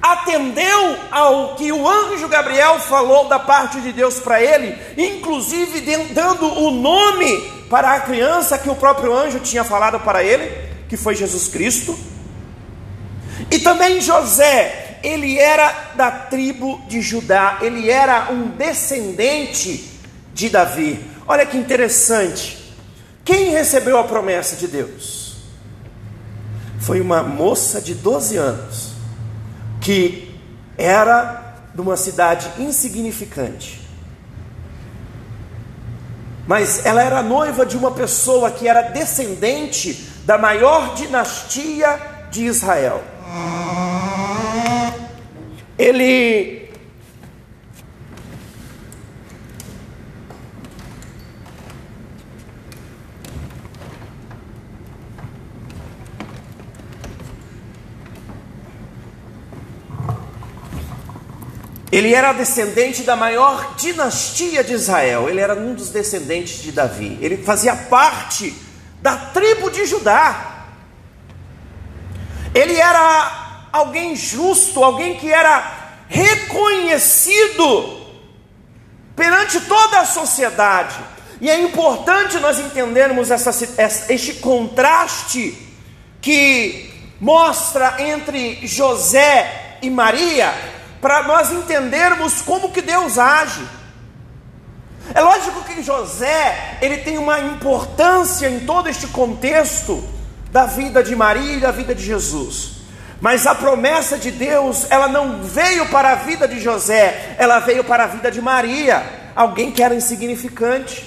atendeu 0.00 0.96
ao 1.10 1.56
que 1.56 1.72
o 1.72 1.88
anjo 1.88 2.28
Gabriel 2.28 2.78
falou 2.78 3.28
da 3.28 3.38
parte 3.38 3.80
de 3.80 3.92
Deus 3.92 4.20
para 4.20 4.40
ele, 4.40 4.76
inclusive 4.96 5.80
dando 6.12 6.46
o 6.46 6.70
nome 6.70 7.50
para 7.68 7.94
a 7.94 8.00
criança 8.00 8.58
que 8.58 8.70
o 8.70 8.76
próprio 8.76 9.12
anjo 9.12 9.40
tinha 9.40 9.64
falado 9.64 9.98
para 10.00 10.22
ele, 10.22 10.48
que 10.88 10.96
foi 10.96 11.16
Jesus 11.16 11.48
Cristo. 11.48 11.98
E 13.50 13.58
também 13.58 14.00
José, 14.00 14.98
ele 15.02 15.38
era 15.38 15.92
da 15.94 16.10
tribo 16.10 16.80
de 16.88 17.00
Judá, 17.00 17.58
ele 17.60 17.90
era 17.90 18.30
um 18.32 18.48
descendente 18.48 19.88
de 20.34 20.48
Davi. 20.48 21.00
Olha 21.26 21.46
que 21.46 21.56
interessante. 21.56 22.74
Quem 23.24 23.50
recebeu 23.50 23.98
a 23.98 24.04
promessa 24.04 24.56
de 24.56 24.68
Deus? 24.68 25.36
Foi 26.78 27.00
uma 27.00 27.22
moça 27.22 27.80
de 27.80 27.94
12 27.94 28.36
anos 28.36 28.92
que 29.80 30.34
era 30.76 31.54
de 31.74 31.80
uma 31.80 31.96
cidade 31.96 32.48
insignificante. 32.58 33.80
Mas 36.46 36.84
ela 36.86 37.02
era 37.02 37.22
noiva 37.22 37.66
de 37.66 37.76
uma 37.76 37.90
pessoa 37.90 38.50
que 38.50 38.68
era 38.68 38.82
descendente 38.82 40.08
da 40.24 40.38
maior 40.38 40.94
dinastia 40.94 41.98
de 42.30 42.44
Israel. 42.44 43.02
Ele 45.78 46.66
Ele 61.96 62.12
era 62.12 62.32
descendente 62.32 63.04
da 63.04 63.16
maior 63.16 63.74
dinastia 63.76 64.62
de 64.62 64.74
Israel, 64.74 65.30
ele 65.30 65.40
era 65.40 65.54
um 65.54 65.72
dos 65.72 65.88
descendentes 65.88 66.60
de 66.60 66.70
Davi, 66.70 67.16
ele 67.22 67.38
fazia 67.38 67.74
parte 67.74 68.54
da 69.00 69.16
tribo 69.16 69.70
de 69.70 69.86
Judá. 69.86 70.55
Ele 72.56 72.80
era 72.80 73.68
alguém 73.70 74.16
justo, 74.16 74.82
alguém 74.82 75.16
que 75.16 75.30
era 75.30 76.04
reconhecido 76.08 78.00
perante 79.14 79.60
toda 79.60 80.00
a 80.00 80.06
sociedade. 80.06 80.96
E 81.38 81.50
é 81.50 81.60
importante 81.60 82.38
nós 82.38 82.58
entendermos 82.58 83.30
essa, 83.30 83.50
este 84.10 84.34
contraste 84.36 85.54
que 86.22 86.90
mostra 87.20 87.96
entre 87.98 88.66
José 88.66 89.76
e 89.82 89.90
Maria, 89.90 90.50
para 90.98 91.24
nós 91.24 91.52
entendermos 91.52 92.40
como 92.40 92.72
que 92.72 92.80
Deus 92.80 93.18
age. 93.18 93.68
É 95.12 95.20
lógico 95.20 95.62
que 95.64 95.82
José, 95.82 96.78
ele 96.80 96.96
tem 96.98 97.18
uma 97.18 97.38
importância 97.38 98.48
em 98.48 98.60
todo 98.60 98.88
este 98.88 99.06
contexto 99.08 100.15
da 100.50 100.66
vida 100.66 101.02
de 101.02 101.14
Maria 101.14 101.54
e 101.54 101.60
da 101.60 101.70
vida 101.70 101.94
de 101.94 102.02
Jesus. 102.02 102.76
Mas 103.20 103.46
a 103.46 103.54
promessa 103.54 104.18
de 104.18 104.30
Deus, 104.30 104.86
ela 104.90 105.08
não 105.08 105.42
veio 105.42 105.86
para 105.86 106.12
a 106.12 106.14
vida 106.16 106.46
de 106.46 106.60
José, 106.60 107.34
ela 107.38 107.60
veio 107.60 107.82
para 107.82 108.04
a 108.04 108.06
vida 108.06 108.30
de 108.30 108.42
Maria, 108.42 109.02
alguém 109.34 109.70
que 109.70 109.82
era 109.82 109.94
insignificante. 109.94 111.04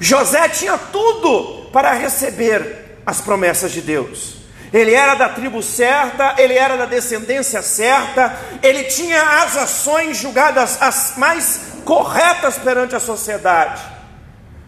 José 0.00 0.48
tinha 0.48 0.78
tudo 0.78 1.70
para 1.70 1.92
receber 1.92 3.00
as 3.04 3.20
promessas 3.20 3.72
de 3.72 3.82
Deus. 3.82 4.36
Ele 4.72 4.94
era 4.94 5.14
da 5.14 5.28
tribo 5.28 5.62
certa, 5.62 6.34
ele 6.38 6.54
era 6.54 6.76
da 6.76 6.86
descendência 6.86 7.62
certa, 7.62 8.36
ele 8.62 8.84
tinha 8.84 9.42
as 9.42 9.56
ações 9.56 10.16
julgadas 10.16 10.80
as 10.80 11.14
mais 11.16 11.60
corretas 11.84 12.58
perante 12.58 12.96
a 12.96 13.00
sociedade. 13.00 13.82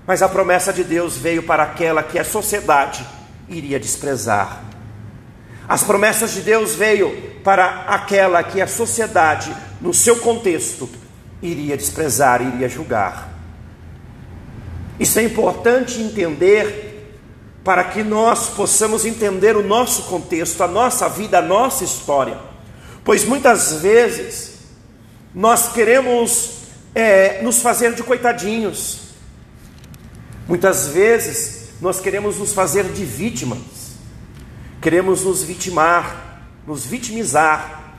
Mas 0.06 0.22
a 0.22 0.28
promessa 0.28 0.72
de 0.72 0.84
Deus 0.84 1.16
veio 1.16 1.42
para 1.42 1.64
aquela 1.64 2.02
que 2.02 2.18
a 2.18 2.24
sociedade 2.24 3.04
iria 3.48 3.78
desprezar. 3.78 4.64
As 5.68 5.82
promessas 5.82 6.32
de 6.32 6.40
Deus 6.40 6.74
veio 6.74 7.14
para 7.44 7.84
aquela 7.88 8.42
que 8.42 8.60
a 8.60 8.66
sociedade, 8.66 9.54
no 9.80 9.92
seu 9.92 10.16
contexto, 10.16 10.88
iria 11.42 11.76
desprezar, 11.76 12.42
iria 12.42 12.68
julgar. 12.68 13.28
Isso 14.98 15.18
é 15.18 15.22
importante 15.22 16.00
entender 16.00 16.88
para 17.62 17.84
que 17.84 18.02
nós 18.02 18.48
possamos 18.48 19.04
entender 19.04 19.56
o 19.56 19.62
nosso 19.62 20.04
contexto, 20.04 20.62
a 20.62 20.68
nossa 20.68 21.08
vida, 21.08 21.38
a 21.38 21.42
nossa 21.42 21.84
história. 21.84 22.38
Pois 23.04 23.24
muitas 23.24 23.74
vezes 23.74 24.54
nós 25.34 25.72
queremos 25.72 26.62
é, 26.94 27.42
nos 27.42 27.60
fazer 27.60 27.94
de 27.94 28.02
coitadinhos, 28.02 29.00
muitas 30.48 30.88
vezes 30.88 31.67
nós 31.80 32.00
queremos 32.00 32.38
nos 32.38 32.52
fazer 32.52 32.84
de 32.84 33.04
vítimas, 33.04 33.58
queremos 34.80 35.24
nos 35.24 35.42
vitimar, 35.42 36.42
nos 36.66 36.86
vitimizar, 36.86 37.94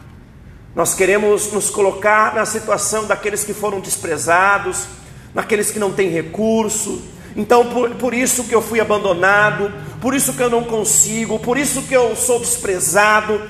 nós 0.76 0.94
queremos 0.94 1.52
nos 1.52 1.70
colocar 1.70 2.36
na 2.36 2.46
situação 2.46 3.06
daqueles 3.06 3.44
que 3.44 3.54
foram 3.54 3.80
desprezados, 3.80 4.86
naqueles 5.34 5.72
que 5.72 5.80
não 5.80 5.92
têm 5.92 6.10
recurso, 6.10 7.02
então, 7.36 7.65
por, 7.70 7.92
por 7.92 8.13
isso 8.13 8.44
que 8.46 8.56
eu 8.56 8.62
fui 8.62 8.80
abandonado, 8.80 9.72
por 10.02 10.13
isso 10.13 10.34
que 10.34 10.42
eu 10.42 10.50
não 10.50 10.63
consigo, 10.63 11.39
por 11.39 11.58
isso 11.58 11.84
que 11.84 11.94
eu 11.94 12.15
sou 12.15 12.39
desprezado. 12.39 13.42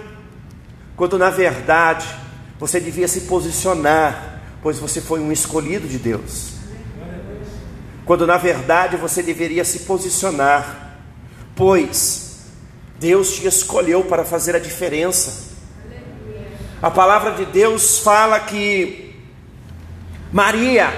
Quando 0.95 1.17
na 1.17 1.29
verdade 1.29 2.05
você 2.59 2.79
devia 2.79 3.07
se 3.07 3.21
posicionar, 3.21 4.41
pois 4.61 4.79
você 4.79 4.99
foi 4.99 5.19
um 5.19 5.31
escolhido 5.31 5.87
de 5.87 5.97
Deus. 5.97 6.58
Quando 8.09 8.25
na 8.25 8.37
verdade 8.37 8.97
você 8.97 9.21
deveria 9.21 9.63
se 9.63 9.81
posicionar, 9.81 10.97
pois 11.55 12.39
Deus 12.97 13.35
te 13.35 13.45
escolheu 13.45 14.03
para 14.03 14.25
fazer 14.25 14.55
a 14.55 14.59
diferença. 14.59 15.55
A 16.81 16.89
palavra 16.89 17.33
de 17.33 17.45
Deus 17.45 17.99
fala 17.99 18.39
que 18.39 19.15
Maria, 20.33 20.91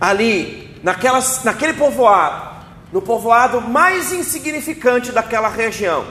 ali 0.00 0.78
naquelas, 0.84 1.42
naquele 1.42 1.72
povoado, 1.72 2.64
no 2.92 3.02
povoado 3.02 3.60
mais 3.60 4.12
insignificante 4.12 5.10
daquela 5.10 5.48
região, 5.48 6.06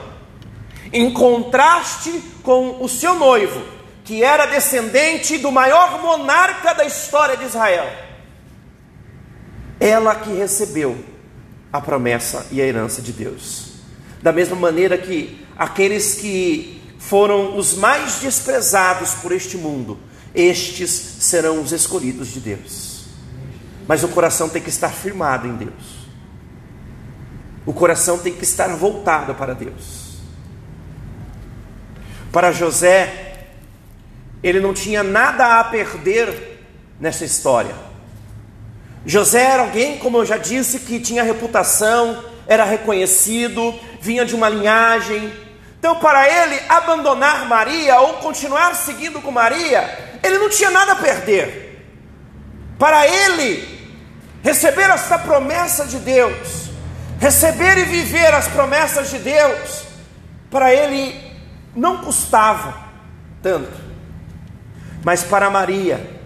em 0.92 1.10
contraste 1.14 2.22
com 2.42 2.84
o 2.84 2.88
seu 2.90 3.14
noivo, 3.14 3.58
que 4.04 4.22
era 4.22 4.44
descendente 4.44 5.38
do 5.38 5.50
maior 5.50 5.98
monarca 6.02 6.74
da 6.74 6.84
história 6.84 7.38
de 7.38 7.44
Israel. 7.46 8.01
Ela 9.82 10.14
que 10.14 10.32
recebeu 10.32 10.96
a 11.72 11.80
promessa 11.80 12.46
e 12.52 12.62
a 12.62 12.64
herança 12.64 13.02
de 13.02 13.12
Deus. 13.12 13.72
Da 14.22 14.30
mesma 14.30 14.54
maneira 14.54 14.96
que 14.96 15.44
aqueles 15.58 16.14
que 16.14 16.80
foram 17.00 17.58
os 17.58 17.74
mais 17.74 18.20
desprezados 18.20 19.12
por 19.14 19.32
este 19.32 19.56
mundo, 19.56 19.98
estes 20.32 20.92
serão 20.92 21.60
os 21.60 21.72
escolhidos 21.72 22.28
de 22.28 22.38
Deus. 22.38 23.06
Mas 23.88 24.04
o 24.04 24.08
coração 24.08 24.48
tem 24.48 24.62
que 24.62 24.68
estar 24.68 24.90
firmado 24.90 25.48
em 25.48 25.56
Deus. 25.56 26.06
O 27.66 27.72
coração 27.72 28.18
tem 28.18 28.32
que 28.32 28.44
estar 28.44 28.68
voltado 28.76 29.34
para 29.34 29.52
Deus. 29.52 30.18
Para 32.30 32.52
José, 32.52 33.48
ele 34.44 34.60
não 34.60 34.72
tinha 34.72 35.02
nada 35.02 35.58
a 35.58 35.64
perder 35.64 36.60
nessa 37.00 37.24
história. 37.24 37.74
José 39.04 39.42
era 39.42 39.62
alguém, 39.62 39.98
como 39.98 40.18
eu 40.18 40.26
já 40.26 40.36
disse, 40.36 40.80
que 40.80 41.00
tinha 41.00 41.22
reputação, 41.22 42.22
era 42.46 42.64
reconhecido, 42.64 43.74
vinha 44.00 44.24
de 44.24 44.34
uma 44.34 44.48
linhagem. 44.48 45.32
Então, 45.78 45.96
para 45.96 46.28
ele, 46.28 46.60
abandonar 46.68 47.46
Maria 47.46 47.98
ou 48.00 48.14
continuar 48.14 48.74
seguindo 48.76 49.20
com 49.20 49.30
Maria 49.30 50.12
ele 50.22 50.38
não 50.38 50.48
tinha 50.48 50.70
nada 50.70 50.92
a 50.92 50.96
perder. 50.96 51.84
Para 52.78 53.06
ele 53.06 53.68
receber 54.42 54.88
esta 54.90 55.18
promessa 55.18 55.84
de 55.86 55.98
Deus, 55.98 56.70
receber 57.18 57.78
e 57.78 57.84
viver 57.84 58.32
as 58.32 58.48
promessas 58.48 59.10
de 59.10 59.18
Deus, 59.18 59.84
para 60.50 60.72
ele 60.72 61.20
não 61.74 61.98
custava 61.98 62.90
tanto. 63.42 63.80
Mas 65.04 65.22
para 65.24 65.50
Maria, 65.50 66.20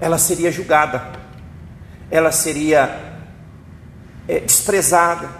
ela 0.00 0.18
seria 0.18 0.52
julgada, 0.52 1.20
ela 2.12 2.30
seria 2.30 3.14
é, 4.28 4.38
desprezada. 4.38 5.30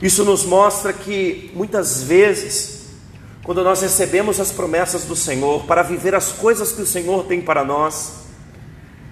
Isso 0.00 0.24
nos 0.24 0.46
mostra 0.46 0.94
que 0.94 1.52
muitas 1.54 2.02
vezes, 2.02 2.86
quando 3.44 3.62
nós 3.62 3.82
recebemos 3.82 4.40
as 4.40 4.50
promessas 4.50 5.04
do 5.04 5.14
Senhor 5.14 5.64
para 5.66 5.82
viver 5.82 6.14
as 6.14 6.32
coisas 6.32 6.72
que 6.72 6.80
o 6.80 6.86
Senhor 6.86 7.26
tem 7.26 7.42
para 7.42 7.62
nós, 7.62 8.20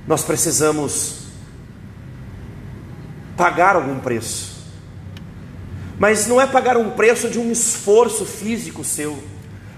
nós 0.06 0.24
precisamos 0.24 1.26
pagar 3.36 3.76
algum 3.76 4.00
preço. 4.00 4.56
Mas 5.98 6.26
não 6.26 6.40
é 6.40 6.46
pagar 6.46 6.78
um 6.78 6.92
preço 6.92 7.28
de 7.28 7.38
um 7.38 7.52
esforço 7.52 8.24
físico 8.24 8.82
seu, 8.82 9.22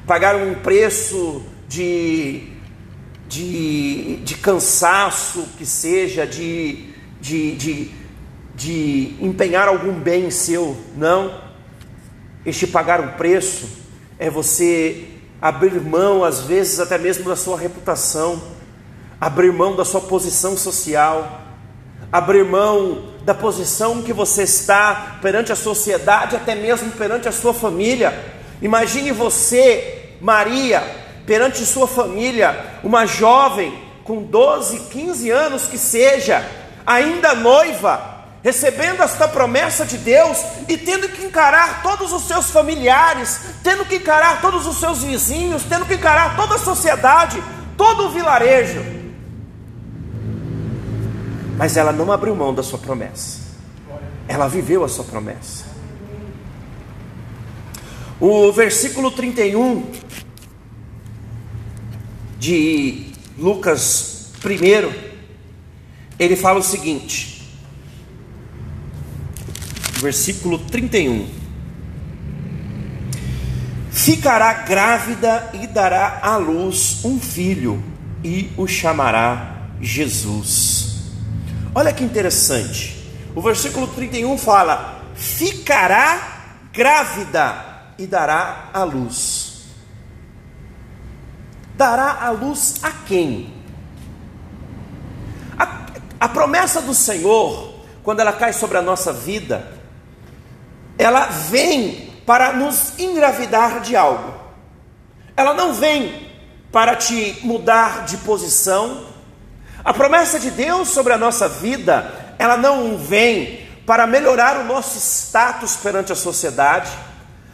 pagar 0.06 0.36
um 0.36 0.54
preço 0.54 1.42
de 1.66 2.52
de, 3.30 4.16
de 4.16 4.34
cansaço 4.34 5.46
que 5.56 5.64
seja, 5.64 6.26
de, 6.26 6.92
de, 7.20 7.54
de, 7.54 7.90
de 8.56 9.16
empenhar 9.20 9.68
algum 9.68 9.92
bem 9.92 10.30
seu. 10.32 10.76
Não. 10.96 11.40
Este 12.44 12.66
pagar 12.66 13.00
um 13.00 13.12
preço 13.12 13.68
é 14.18 14.28
você 14.28 15.06
abrir 15.40 15.80
mão, 15.80 16.24
às 16.24 16.40
vezes 16.40 16.80
até 16.80 16.98
mesmo 16.98 17.28
da 17.28 17.36
sua 17.36 17.56
reputação, 17.56 18.42
abrir 19.20 19.52
mão 19.52 19.76
da 19.76 19.84
sua 19.84 20.00
posição 20.00 20.56
social, 20.56 21.40
abrir 22.10 22.44
mão 22.44 23.10
da 23.22 23.32
posição 23.32 24.02
que 24.02 24.12
você 24.12 24.42
está 24.42 25.18
perante 25.22 25.52
a 25.52 25.56
sociedade, 25.56 26.34
até 26.34 26.56
mesmo 26.56 26.90
perante 26.92 27.28
a 27.28 27.32
sua 27.32 27.54
família. 27.54 28.12
Imagine 28.60 29.12
você, 29.12 30.16
Maria, 30.20 30.99
perante 31.30 31.64
sua 31.64 31.86
família, 31.86 32.80
uma 32.82 33.06
jovem 33.06 33.80
com 34.02 34.20
12, 34.20 34.80
15 34.90 35.30
anos 35.30 35.68
que 35.68 35.78
seja, 35.78 36.44
ainda 36.84 37.36
noiva, 37.36 38.24
recebendo 38.42 39.00
esta 39.00 39.28
promessa 39.28 39.86
de 39.86 39.96
Deus 39.96 40.38
e 40.68 40.76
tendo 40.76 41.08
que 41.08 41.22
encarar 41.22 41.84
todos 41.84 42.12
os 42.12 42.24
seus 42.24 42.50
familiares, 42.50 43.42
tendo 43.62 43.84
que 43.84 43.94
encarar 43.94 44.40
todos 44.40 44.66
os 44.66 44.80
seus 44.80 45.04
vizinhos, 45.04 45.62
tendo 45.62 45.86
que 45.86 45.94
encarar 45.94 46.34
toda 46.34 46.56
a 46.56 46.58
sociedade, 46.58 47.40
todo 47.76 48.06
o 48.06 48.10
vilarejo. 48.10 48.84
Mas 51.56 51.76
ela 51.76 51.92
não 51.92 52.10
abriu 52.10 52.34
mão 52.34 52.52
da 52.52 52.64
sua 52.64 52.80
promessa. 52.80 53.38
Ela 54.26 54.48
viveu 54.48 54.82
a 54.82 54.88
sua 54.88 55.04
promessa. 55.04 55.64
O 58.18 58.50
versículo 58.50 59.12
31 59.12 60.10
de 62.40 63.12
Lucas 63.38 64.32
1, 64.42 64.92
ele 66.18 66.34
fala 66.34 66.58
o 66.58 66.62
seguinte, 66.62 67.46
versículo 69.98 70.58
31. 70.58 71.28
Ficará 73.90 74.54
grávida 74.54 75.50
e 75.52 75.66
dará 75.66 76.20
à 76.22 76.38
luz 76.38 77.04
um 77.04 77.20
filho, 77.20 77.84
e 78.24 78.50
o 78.56 78.66
chamará 78.66 79.68
Jesus. 79.78 81.10
Olha 81.74 81.92
que 81.92 82.02
interessante. 82.02 82.96
O 83.34 83.42
versículo 83.42 83.86
31 83.88 84.38
fala: 84.38 85.04
Ficará 85.14 86.46
grávida 86.72 87.94
e 87.98 88.06
dará 88.06 88.70
à 88.72 88.82
luz 88.82 89.39
dará 91.80 92.18
a 92.20 92.28
luz 92.28 92.74
a 92.82 92.90
quem? 92.90 93.54
A, 95.58 95.86
a 96.20 96.28
promessa 96.28 96.82
do 96.82 96.92
Senhor, 96.92 97.72
quando 98.02 98.20
ela 98.20 98.34
cai 98.34 98.52
sobre 98.52 98.76
a 98.76 98.82
nossa 98.82 99.14
vida, 99.14 99.66
ela 100.98 101.24
vem 101.24 102.12
para 102.26 102.52
nos 102.52 102.98
engravidar 102.98 103.80
de 103.80 103.96
algo. 103.96 104.34
Ela 105.34 105.54
não 105.54 105.72
vem 105.72 106.30
para 106.70 106.96
te 106.96 107.38
mudar 107.42 108.04
de 108.04 108.18
posição. 108.18 109.06
A 109.82 109.94
promessa 109.94 110.38
de 110.38 110.50
Deus 110.50 110.90
sobre 110.90 111.14
a 111.14 111.18
nossa 111.18 111.48
vida, 111.48 112.34
ela 112.38 112.58
não 112.58 112.98
vem 112.98 113.66
para 113.86 114.06
melhorar 114.06 114.58
o 114.58 114.64
nosso 114.64 114.98
status 114.98 115.76
perante 115.76 116.12
a 116.12 116.16
sociedade. 116.16 116.90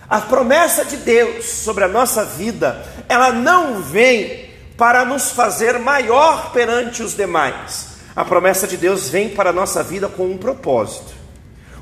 A 0.09 0.21
promessa 0.21 0.85
de 0.85 0.97
Deus 0.97 1.45
sobre 1.47 1.85
a 1.85 1.89
nossa 1.89 2.25
vida, 2.25 2.85
ela 3.09 3.33
não 3.33 3.81
vem 3.81 4.51
para 4.77 5.05
nos 5.05 5.31
fazer 5.31 5.79
maior 5.79 6.53
perante 6.53 7.03
os 7.03 7.14
demais. 7.14 7.97
A 8.14 8.25
promessa 8.25 8.66
de 8.66 8.77
Deus 8.77 9.09
vem 9.09 9.29
para 9.29 9.51
a 9.51 9.53
nossa 9.53 9.83
vida 9.83 10.09
com 10.09 10.27
um 10.27 10.38
propósito. 10.38 11.14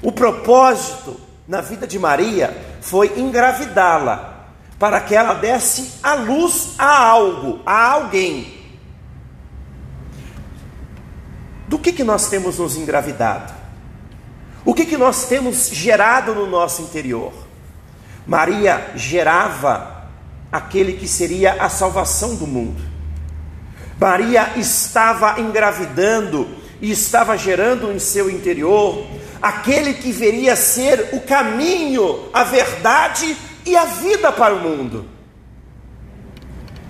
O 0.02 0.12
propósito 0.12 1.20
na 1.46 1.60
vida 1.60 1.86
de 1.86 1.98
Maria 1.98 2.76
foi 2.80 3.18
engravidá-la, 3.18 4.48
para 4.78 5.00
que 5.00 5.14
ela 5.14 5.34
desse 5.34 5.98
a 6.02 6.14
luz 6.14 6.74
a 6.78 6.98
algo, 6.98 7.60
a 7.64 7.92
alguém. 7.92 8.62
Do 11.68 11.78
que, 11.78 11.92
que 11.92 12.04
nós 12.04 12.28
temos 12.28 12.58
nos 12.58 12.76
engravidado? 12.76 13.52
O 14.64 14.74
que, 14.74 14.86
que 14.86 14.96
nós 14.96 15.26
temos 15.26 15.68
gerado 15.68 16.34
no 16.34 16.46
nosso 16.46 16.82
interior? 16.82 17.32
Maria 18.26 18.90
gerava 18.94 19.93
aquele 20.54 20.92
que 20.92 21.08
seria 21.08 21.54
a 21.54 21.68
salvação 21.68 22.36
do 22.36 22.46
mundo. 22.46 22.80
Maria 23.98 24.52
estava 24.54 25.40
engravidando 25.40 26.48
e 26.80 26.92
estava 26.92 27.36
gerando 27.36 27.90
em 27.90 27.98
seu 27.98 28.30
interior 28.30 29.04
aquele 29.42 29.94
que 29.94 30.12
veria 30.12 30.54
ser 30.54 31.08
o 31.12 31.20
caminho, 31.22 32.28
a 32.32 32.44
verdade 32.44 33.36
e 33.66 33.76
a 33.76 33.84
vida 33.84 34.30
para 34.30 34.54
o 34.54 34.60
mundo. 34.60 35.08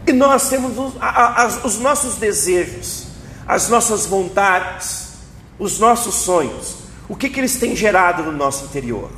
E 0.07 0.13
nós 0.13 0.51
temos 0.51 0.77
os, 0.77 1.65
os 1.65 1.79
nossos 1.79 2.17
desejos, 2.17 3.07
as 3.49 3.71
nossas 3.71 4.05
vontades, 4.05 5.13
os 5.59 5.79
nossos 5.79 6.17
sonhos. 6.17 6.81
O 7.09 7.17
que, 7.17 7.31
que 7.31 7.41
eles 7.41 7.57
têm 7.57 7.75
gerado 7.75 8.25
no 8.25 8.33
nosso 8.33 8.67
interior? 8.67 9.11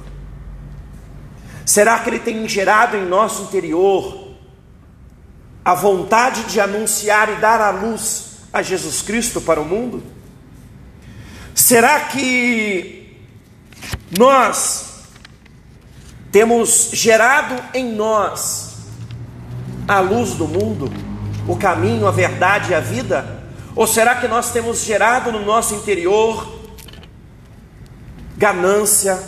Será 1.64 1.98
que 1.98 2.10
ele 2.10 2.20
tem 2.20 2.48
gerado 2.48 2.96
em 2.96 3.04
nosso 3.04 3.42
interior 3.42 4.25
a 5.66 5.74
vontade 5.74 6.44
de 6.44 6.60
anunciar 6.60 7.28
e 7.28 7.40
dar 7.40 7.60
a 7.60 7.70
luz 7.70 8.36
a 8.52 8.62
Jesus 8.62 9.02
Cristo 9.02 9.40
para 9.40 9.60
o 9.60 9.64
mundo? 9.64 10.00
Será 11.56 11.98
que 12.02 13.18
nós 14.16 15.08
temos 16.30 16.90
gerado 16.92 17.60
em 17.74 17.92
nós 17.92 18.76
a 19.88 19.98
luz 19.98 20.34
do 20.34 20.46
mundo, 20.46 20.88
o 21.48 21.56
caminho, 21.56 22.06
a 22.06 22.12
verdade 22.12 22.70
e 22.70 22.74
a 22.76 22.78
vida? 22.78 23.42
Ou 23.74 23.88
será 23.88 24.14
que 24.14 24.28
nós 24.28 24.52
temos 24.52 24.84
gerado 24.84 25.32
no 25.32 25.44
nosso 25.44 25.74
interior 25.74 26.54
ganância, 28.36 29.20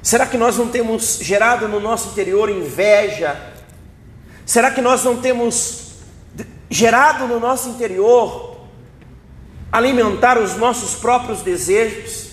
Será 0.00 0.24
que 0.24 0.38
nós 0.38 0.56
não 0.56 0.68
temos 0.68 1.18
gerado 1.20 1.68
no 1.68 1.80
nosso 1.80 2.08
interior 2.08 2.48
inveja? 2.48 3.57
Será 4.48 4.70
que 4.70 4.80
nós 4.80 5.04
não 5.04 5.18
temos 5.18 5.90
gerado 6.70 7.26
no 7.26 7.38
nosso 7.38 7.68
interior 7.68 8.62
alimentar 9.70 10.38
os 10.38 10.56
nossos 10.56 10.94
próprios 10.94 11.42
desejos? 11.42 12.30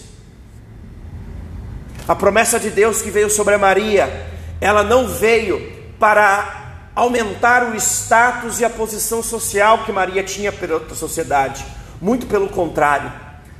A 2.07 2.15
promessa 2.15 2.57
de 2.57 2.69
Deus 2.69 3.01
que 3.01 3.11
veio 3.11 3.29
sobre 3.29 3.55
a 3.55 3.57
Maria, 3.57 4.27
ela 4.61 4.81
não 4.81 5.09
veio 5.09 5.59
para 5.99 6.91
aumentar 6.95 7.69
o 7.69 7.75
status 7.75 8.61
e 8.61 8.65
a 8.65 8.69
posição 8.69 9.21
social 9.21 9.79
que 9.79 9.91
Maria 9.91 10.23
tinha 10.23 10.53
perante 10.53 10.93
a 10.93 10.95
sociedade. 10.95 11.65
Muito 11.99 12.27
pelo 12.27 12.47
contrário. 12.47 13.11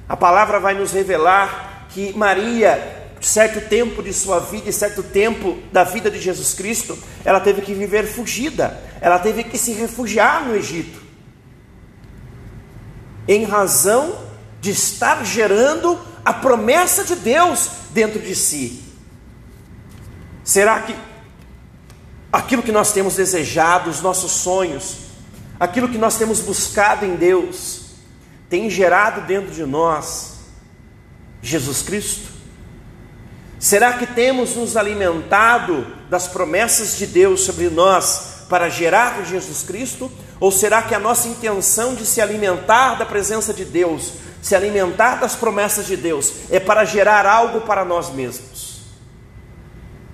A 0.07 0.15
palavra 0.15 0.61
vai 0.61 0.75
nos 0.75 0.93
revelar 0.93 1.87
que 1.89 2.17
Maria 2.17 3.04
certo 3.25 3.67
tempo 3.67 4.03
de 4.03 4.13
sua 4.13 4.39
vida 4.39 4.69
e 4.69 4.73
certo 4.73 5.01
tempo 5.01 5.57
da 5.71 5.83
vida 5.83 6.11
de 6.11 6.21
Jesus 6.21 6.53
Cristo, 6.53 6.95
ela 7.23 7.39
teve 7.39 7.61
que 7.61 7.73
viver 7.73 8.05
fugida, 8.05 8.79
ela 9.01 9.17
teve 9.17 9.43
que 9.43 9.57
se 9.57 9.73
refugiar 9.73 10.45
no 10.45 10.55
Egito, 10.55 11.01
em 13.27 13.43
razão 13.43 14.15
de 14.61 14.69
estar 14.69 15.25
gerando 15.25 15.99
a 16.23 16.33
promessa 16.33 17.03
de 17.03 17.15
Deus 17.15 17.67
dentro 17.89 18.19
de 18.19 18.35
si. 18.35 18.83
Será 20.43 20.81
que 20.81 20.95
aquilo 22.31 22.61
que 22.61 22.71
nós 22.71 22.91
temos 22.91 23.15
desejado, 23.15 23.89
os 23.89 24.01
nossos 24.01 24.33
sonhos, 24.33 24.97
aquilo 25.59 25.89
que 25.89 25.97
nós 25.97 26.15
temos 26.15 26.41
buscado 26.41 27.03
em 27.03 27.15
Deus, 27.15 27.85
tem 28.47 28.69
gerado 28.69 29.21
dentro 29.21 29.51
de 29.51 29.65
nós 29.65 30.35
Jesus 31.41 31.81
Cristo? 31.81 32.35
Será 33.65 33.93
que 33.93 34.06
temos 34.06 34.56
nos 34.56 34.78
alimentado 34.78 35.88
das 36.08 36.28
promessas 36.28 36.97
de 36.97 37.08
Deus 37.08 37.45
sobre 37.45 37.67
nós 37.67 38.43
para 38.47 38.69
gerar 38.69 39.25
Jesus 39.25 39.63
Cristo? 39.63 40.12
Ou 40.39 40.51
será 40.51 40.84
que 40.84 40.93
a 40.93 40.99
nossa 40.99 41.28
intenção 41.28 41.95
de 41.95 42.06
se 42.06 42.21
alimentar 42.21 42.93
da 42.93 43.08
presença 43.08 43.51
de 43.51 43.65
Deus, 43.65 44.13
se 44.39 44.54
alimentar 44.54 45.15
das 45.15 45.36
promessas 45.36 45.88
de 45.88 45.97
Deus, 45.97 46.32
é 46.51 46.60
para 46.60 46.86
gerar 46.86 47.25
algo 47.25 47.62
para 47.62 47.84
nós 47.84 48.12
mesmos? 48.12 48.82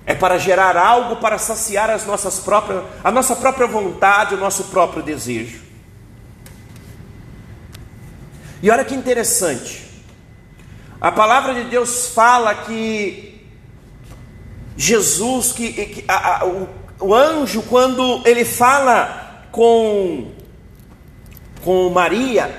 É 0.06 0.14
para 0.14 0.38
gerar 0.38 0.74
algo 0.74 1.16
para 1.16 1.36
saciar 1.36 1.90
as 1.90 2.06
nossas 2.06 2.38
próprias, 2.38 2.82
a 3.04 3.10
nossa 3.10 3.36
própria 3.36 3.66
vontade, 3.66 4.34
o 4.34 4.38
nosso 4.38 4.64
próprio 4.64 5.02
desejo. 5.02 5.60
E 8.62 8.70
olha 8.70 8.82
que 8.82 8.94
interessante. 8.94 9.92
A 10.98 11.12
palavra 11.12 11.52
de 11.52 11.64
Deus 11.64 12.08
fala 12.14 12.54
que 12.54 13.31
Jesus, 14.76 15.52
que, 15.52 15.72
que 15.72 16.04
a, 16.08 16.42
a, 16.42 16.46
o, 16.46 16.68
o 17.00 17.14
anjo, 17.14 17.62
quando 17.62 18.22
ele 18.24 18.44
fala 18.44 19.46
com, 19.50 20.30
com 21.64 21.90
Maria, 21.90 22.50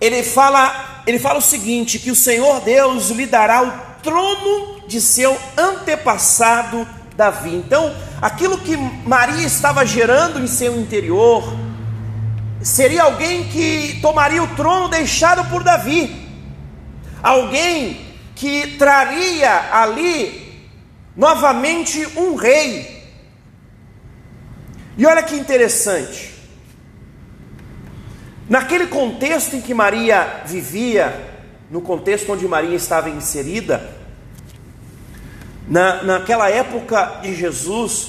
ele 0.00 0.22
fala, 0.22 1.02
ele 1.06 1.18
fala 1.18 1.38
o 1.38 1.42
seguinte: 1.42 1.98
que 1.98 2.10
o 2.10 2.16
Senhor 2.16 2.60
Deus 2.60 3.10
lhe 3.10 3.26
dará 3.26 3.62
o 3.62 3.72
trono 4.02 4.80
de 4.86 5.00
seu 5.00 5.36
antepassado 5.56 6.86
Davi. 7.16 7.54
Então, 7.54 7.94
aquilo 8.20 8.58
que 8.58 8.76
Maria 8.76 9.46
estava 9.46 9.84
gerando 9.84 10.40
em 10.40 10.46
seu 10.46 10.76
interior, 10.78 11.56
seria 12.60 13.04
alguém 13.04 13.44
que 13.44 13.98
tomaria 14.00 14.42
o 14.42 14.48
trono 14.56 14.88
deixado 14.88 15.48
por 15.50 15.62
Davi, 15.62 16.28
alguém 17.22 18.00
que 18.34 18.76
traria 18.78 19.68
ali 19.72 20.41
novamente 21.16 22.06
um 22.18 22.34
rei. 22.34 23.02
E 24.96 25.06
olha 25.06 25.22
que 25.22 25.34
interessante, 25.34 26.34
naquele 28.48 28.86
contexto 28.86 29.56
em 29.56 29.60
que 29.60 29.72
Maria 29.72 30.42
vivia, 30.44 31.30
no 31.70 31.80
contexto 31.80 32.32
onde 32.32 32.46
Maria 32.46 32.76
estava 32.76 33.08
inserida, 33.08 33.96
na, 35.66 36.02
naquela 36.02 36.50
época 36.50 37.20
de 37.22 37.34
Jesus, 37.34 38.08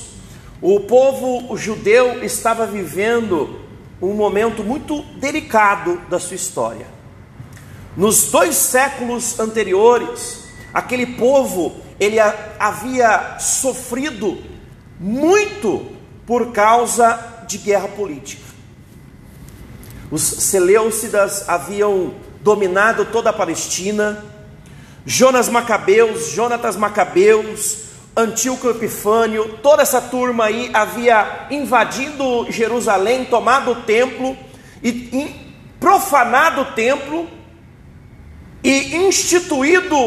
o 0.62 0.82
povo 0.82 1.56
judeu 1.56 2.24
estava 2.24 2.66
vivendo 2.66 3.62
um 4.02 4.14
momento 4.14 4.64
muito 4.64 5.02
delicado 5.18 6.02
da 6.10 6.20
sua 6.20 6.36
história. 6.36 6.88
Nos 7.96 8.30
dois 8.32 8.56
séculos 8.56 9.40
anteriores, 9.40 10.44
aquele 10.74 11.06
povo 11.06 11.83
ele 12.04 12.20
havia 12.60 13.38
sofrido 13.40 14.38
muito 15.00 15.92
por 16.26 16.52
causa 16.52 17.44
de 17.48 17.58
guerra 17.58 17.88
política. 17.88 18.44
Os 20.12 20.22
Seleucidas 20.22 21.48
haviam 21.50 22.14
dominado 22.42 23.06
toda 23.06 23.30
a 23.30 23.34
Palestina. 23.34 24.24
Jonas 25.06 25.50
Macabeus, 25.50 26.30
Jonatas 26.32 26.76
Macabeus, 26.76 27.84
Antíoco 28.16 28.70
Epifânio, 28.70 29.58
toda 29.64 29.82
essa 29.82 30.00
turma 30.00 30.46
aí 30.46 30.70
havia 30.74 31.48
invadido 31.50 32.46
Jerusalém, 32.52 33.26
tomado 33.26 33.72
o 33.72 33.76
templo 33.82 34.38
e, 34.84 35.36
profanado 35.80 36.62
o 36.62 36.66
templo 36.74 37.28
e 38.64 38.96
instituído, 38.96 39.98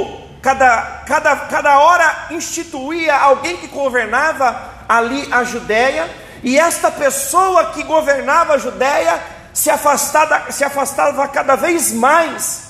cada, 0.47 1.03
cada, 1.05 1.37
cada 1.37 1.79
hora 1.81 2.29
instituía 2.31 3.17
alguém 3.17 3.57
que 3.57 3.67
governava 3.67 4.75
ali 4.89 5.27
a 5.33 5.43
Judéia, 5.43 6.09
e 6.41 6.57
esta 6.57 6.89
pessoa 6.89 7.73
que 7.73 7.83
governava 7.83 8.55
a 8.55 8.59
Judéia 8.59 9.21
se 9.53 9.69
afastava, 9.71 10.53
se 10.53 10.63
afastava 10.63 11.27
cada 11.27 11.57
vez 11.57 11.91
mais 11.91 12.63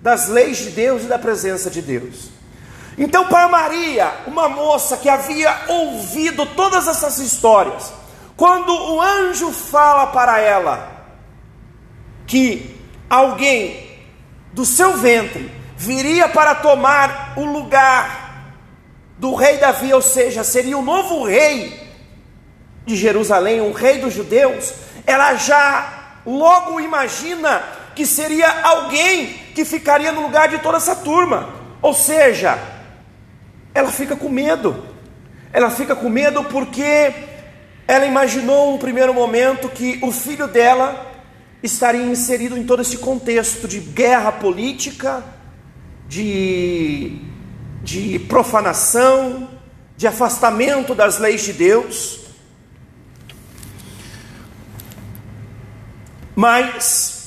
das 0.00 0.26
leis 0.26 0.58
de 0.58 0.70
Deus 0.70 1.04
e 1.04 1.06
da 1.06 1.20
presença 1.20 1.70
de 1.70 1.80
Deus. 1.80 2.30
Então, 2.98 3.28
para 3.28 3.46
Maria, 3.46 4.12
uma 4.26 4.48
moça 4.48 4.96
que 4.96 5.08
havia 5.08 5.56
ouvido 5.68 6.44
todas 6.44 6.88
essas 6.88 7.18
histórias, 7.18 7.92
quando 8.36 8.74
o 8.74 9.00
anjo 9.00 9.52
fala 9.52 10.08
para 10.08 10.40
ela 10.40 10.90
que 12.26 12.76
alguém 13.08 13.88
do 14.52 14.64
seu 14.64 14.96
ventre 14.96 15.59
viria 15.80 16.28
para 16.28 16.54
tomar 16.54 17.32
o 17.38 17.44
lugar 17.46 18.52
do 19.16 19.34
rei 19.34 19.56
Davi, 19.56 19.94
ou 19.94 20.02
seja, 20.02 20.44
seria 20.44 20.76
o 20.76 20.82
novo 20.82 21.24
rei 21.24 21.88
de 22.84 22.94
Jerusalém, 22.94 23.62
um 23.62 23.72
rei 23.72 23.96
dos 23.96 24.12
judeus, 24.12 24.74
ela 25.06 25.36
já 25.36 26.18
logo 26.26 26.80
imagina 26.80 27.62
que 27.96 28.04
seria 28.04 28.60
alguém 28.62 29.28
que 29.54 29.64
ficaria 29.64 30.12
no 30.12 30.20
lugar 30.20 30.48
de 30.48 30.58
toda 30.58 30.76
essa 30.76 30.94
turma, 30.94 31.48
ou 31.80 31.94
seja, 31.94 32.58
ela 33.72 33.90
fica 33.90 34.14
com 34.14 34.28
medo. 34.28 34.84
Ela 35.50 35.70
fica 35.70 35.96
com 35.96 36.10
medo 36.10 36.44
porque 36.44 37.10
ela 37.88 38.04
imaginou 38.04 38.74
um 38.74 38.78
primeiro 38.78 39.14
momento 39.14 39.70
que 39.70 39.98
o 40.02 40.12
filho 40.12 40.46
dela 40.46 41.10
estaria 41.62 42.02
inserido 42.02 42.58
em 42.58 42.64
todo 42.64 42.82
esse 42.82 42.98
contexto 42.98 43.66
de 43.66 43.80
guerra 43.80 44.30
política, 44.30 45.24
de, 46.10 47.22
de 47.82 48.18
profanação, 48.18 49.48
de 49.96 50.06
afastamento 50.06 50.94
das 50.94 51.18
leis 51.18 51.44
de 51.44 51.54
Deus. 51.54 52.20
Mas 56.34 57.20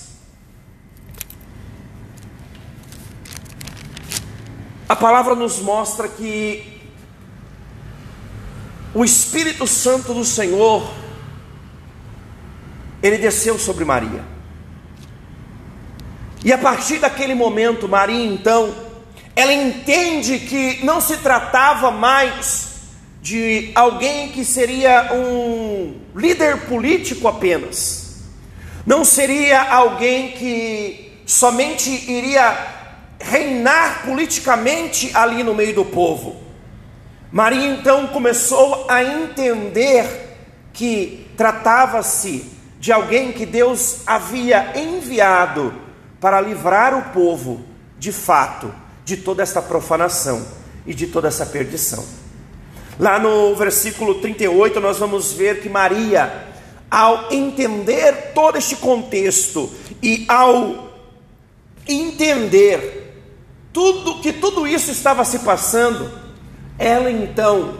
A 4.93 4.95
palavra 4.95 5.33
nos 5.33 5.59
mostra 5.59 6.07
que 6.07 6.81
o 8.93 9.03
Espírito 9.03 9.65
Santo 9.65 10.13
do 10.13 10.23
Senhor, 10.23 10.87
ele 13.01 13.17
desceu 13.17 13.57
sobre 13.57 13.85
Maria. 13.85 14.32
E 16.43 16.51
a 16.51 16.57
partir 16.57 16.99
daquele 16.99 17.33
momento, 17.33 17.87
Maria 17.87 18.25
então, 18.25 18.73
ela 19.33 19.53
entende 19.53 20.39
que 20.39 20.83
não 20.83 20.99
se 20.99 21.17
tratava 21.17 21.89
mais 21.89 22.73
de 23.21 23.71
alguém 23.73 24.29
que 24.29 24.43
seria 24.43 25.13
um 25.13 25.95
líder 26.13 26.65
político 26.67 27.27
apenas, 27.29 28.21
não 28.85 29.05
seria 29.05 29.61
alguém 29.61 30.33
que 30.33 31.21
somente 31.25 31.89
iria 32.11 32.57
reinar 33.17 34.03
politicamente 34.05 35.09
ali 35.13 35.41
no 35.41 35.55
meio 35.55 35.73
do 35.73 35.85
povo. 35.85 36.35
Maria 37.31 37.69
então 37.69 38.07
começou 38.07 38.85
a 38.89 39.01
entender 39.01 40.05
que 40.73 41.25
tratava-se 41.37 42.51
de 42.79 42.91
alguém 42.91 43.31
que 43.31 43.45
Deus 43.45 44.01
havia 44.05 44.73
enviado 44.75 45.73
para 46.23 46.39
livrar 46.39 46.97
o 46.97 47.11
povo, 47.11 47.65
de 47.99 48.13
fato, 48.13 48.73
de 49.03 49.17
toda 49.17 49.43
essa 49.43 49.61
profanação 49.61 50.47
e 50.87 50.93
de 50.93 51.07
toda 51.07 51.27
essa 51.27 51.45
perdição. 51.45 52.01
Lá 52.97 53.19
no 53.19 53.53
versículo 53.57 54.15
38, 54.15 54.79
nós 54.79 54.99
vamos 54.99 55.33
ver 55.33 55.59
que 55.59 55.67
Maria, 55.67 56.47
ao 56.89 57.29
entender 57.29 58.31
todo 58.33 58.57
este 58.57 58.77
contexto 58.77 59.69
e 60.01 60.23
ao 60.29 60.93
entender 61.85 63.21
tudo 63.73 64.21
que 64.21 64.31
tudo 64.31 64.65
isso 64.65 64.91
estava 64.91 65.25
se 65.25 65.39
passando, 65.39 66.09
ela 66.79 67.11
então 67.11 67.79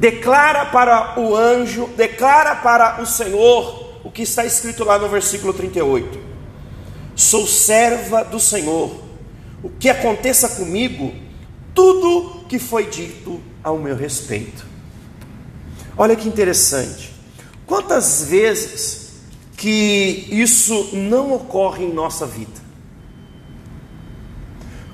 declara 0.00 0.64
para 0.66 1.20
o 1.20 1.36
anjo, 1.36 1.86
declara 1.96 2.56
para 2.56 3.00
o 3.00 3.06
Senhor 3.06 4.00
o 4.02 4.10
que 4.10 4.22
está 4.22 4.44
escrito 4.44 4.82
lá 4.82 4.98
no 4.98 5.08
versículo 5.08 5.52
38. 5.52 6.31
Sou 7.14 7.46
serva 7.46 8.24
do 8.24 8.40
Senhor. 8.40 9.02
O 9.62 9.70
que 9.70 9.88
aconteça 9.88 10.48
comigo, 10.48 11.14
tudo 11.74 12.44
que 12.48 12.58
foi 12.58 12.86
dito 12.86 13.40
ao 13.62 13.78
meu 13.78 13.96
respeito. 13.96 14.66
Olha 15.96 16.16
que 16.16 16.28
interessante. 16.28 17.12
Quantas 17.66 18.24
vezes 18.24 19.12
que 19.56 20.26
isso 20.30 20.90
não 20.92 21.32
ocorre 21.32 21.84
em 21.84 21.92
nossa 21.92 22.26
vida? 22.26 22.60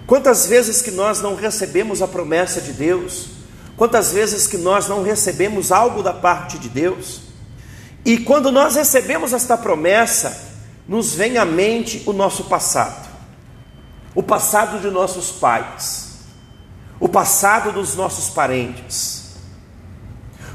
Quantas 0.07 0.47
vezes 0.47 0.83
que 0.83 0.91
nós 0.91 1.21
não 1.21 1.35
recebemos 1.35 2.03
a 2.03 2.09
promessa 2.09 2.61
de 2.61 2.73
Deus, 2.73 3.39
Quantas 3.79 4.11
vezes 4.11 4.49
que 4.49 4.57
nós 4.57 4.89
não 4.89 5.05
recebemos 5.05 5.71
algo 5.71 6.03
da 6.03 6.13
parte 6.13 6.59
de 6.59 6.69
Deus? 6.69 7.21
E 8.05 8.19
quando 8.19 8.51
nós 8.51 8.75
recebemos 8.75 9.33
esta 9.33 9.57
promessa, 9.57 10.48
nos 10.88 11.14
vem 11.14 11.37
à 11.37 11.44
mente 11.44 12.03
o 12.07 12.12
nosso 12.12 12.44
passado. 12.44 13.07
O 14.14 14.22
passado 14.22 14.81
de 14.81 14.90
nossos 14.90 15.31
pais, 15.31 16.24
o 16.98 17.09
passado 17.09 17.70
dos 17.70 17.94
nossos 17.94 18.31
parentes. 18.31 19.37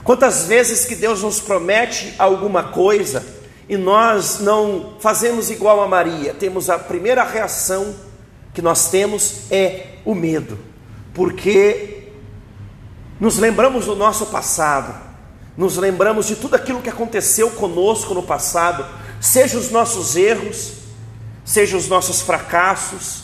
Quantas 0.04 0.46
vezes 0.46 0.84
que 0.84 0.96
Deus 0.96 1.22
nos 1.22 1.40
promete 1.40 2.14
alguma 2.18 2.64
coisa 2.64 3.26
e 3.70 3.78
nós 3.78 4.40
não 4.40 4.96
fazemos 5.00 5.50
igual 5.50 5.82
a 5.82 5.88
Maria, 5.88 6.34
temos 6.34 6.70
a 6.70 6.78
primeira 6.78 7.24
reação 7.24 7.96
que 8.54 8.62
nós 8.62 8.90
temos 8.90 9.50
é 9.50 10.00
o 10.04 10.14
medo, 10.14 10.60
porque 11.14 12.10
nos 13.20 13.38
lembramos 13.38 13.86
do 13.86 13.96
nosso 13.96 14.26
passado, 14.26 14.94
nos 15.56 15.78
lembramos 15.78 16.28
de 16.28 16.36
tudo 16.36 16.56
aquilo 16.56 16.82
que 16.82 16.90
aconteceu 16.90 17.50
conosco 17.52 18.14
no 18.14 18.24
passado, 18.24 18.86
seja 19.24 19.58
os 19.58 19.72
nossos 19.72 20.18
erros, 20.18 20.74
seja 21.46 21.78
os 21.78 21.88
nossos 21.88 22.22
fracassos, 22.22 23.24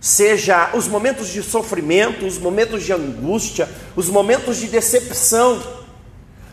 seja 0.00 0.70
os 0.72 0.88
momentos 0.88 1.28
de 1.28 1.42
sofrimento, 1.42 2.24
os 2.24 2.38
momentos 2.38 2.82
de 2.82 2.94
angústia, 2.94 3.68
os 3.94 4.08
momentos 4.08 4.56
de 4.56 4.66
decepção. 4.68 5.62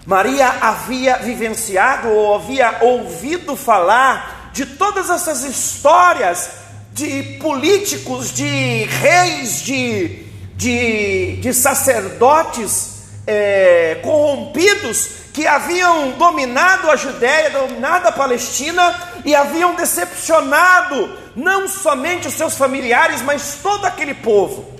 Maria 0.06 0.50
havia 0.50 1.17
vivenciado 1.19 2.10
ou 2.10 2.36
havia 2.36 2.80
ouvido 2.82 3.56
falar 3.56 4.52
de 4.52 4.65
todas 4.65 5.10
essas 5.10 5.46
histórias 5.46 6.50
de 6.91 7.38
políticos, 7.39 8.34
de 8.34 8.84
reis, 8.84 9.62
de, 9.62 10.26
de, 10.58 11.38
de 11.38 11.54
sacerdotes 11.54 12.92
é, 13.26 14.00
corrompidos 14.04 15.24
que 15.34 15.48
haviam 15.48 16.12
dominado 16.12 16.92
a 16.92 16.96
Judéia, 16.96 17.50
dominado 17.50 18.08
a 18.08 18.12
Palestina 18.12 18.96
e 19.26 19.34
haviam 19.36 19.76
decepcionado 19.76 21.18
não 21.36 21.68
somente 21.68 22.28
os 22.28 22.36
seus 22.36 22.56
familiares, 22.56 23.22
mas 23.22 23.58
todo 23.62 23.86
aquele 23.86 24.14
povo. 24.14 24.74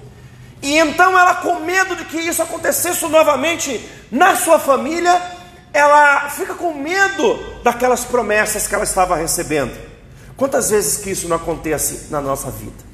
E 0.62 0.78
então 0.78 1.18
ela, 1.18 1.36
com 1.36 1.60
medo 1.60 1.96
de 1.96 2.06
que 2.06 2.18
isso 2.18 2.42
acontecesse 2.42 3.06
novamente 3.08 3.90
na 4.12 4.36
sua 4.36 4.60
família, 4.60 5.20
ela 5.74 6.30
fica 6.30 6.54
com 6.54 6.74
medo 6.74 7.38
daquelas 7.64 8.06
promessas 8.06 8.68
que 8.68 8.76
ela 8.76 8.84
estava 8.84 9.16
recebendo. 9.16 9.76
Quantas 10.38 10.70
vezes 10.70 10.98
que 10.98 11.10
isso 11.10 11.28
não 11.28 11.38
acontece 11.38 12.12
na 12.12 12.22
nossa 12.22 12.52
vida? 12.52 12.94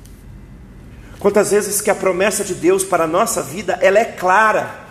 Quantas 1.19 1.51
vezes 1.51 1.81
que 1.81 1.89
a 1.89 1.95
promessa 1.95 2.43
de 2.43 2.55
Deus 2.55 2.83
para 2.83 3.03
a 3.03 3.07
nossa 3.07 3.43
vida, 3.43 3.77
ela 3.81 3.99
é 3.99 4.05
clara, 4.05 4.88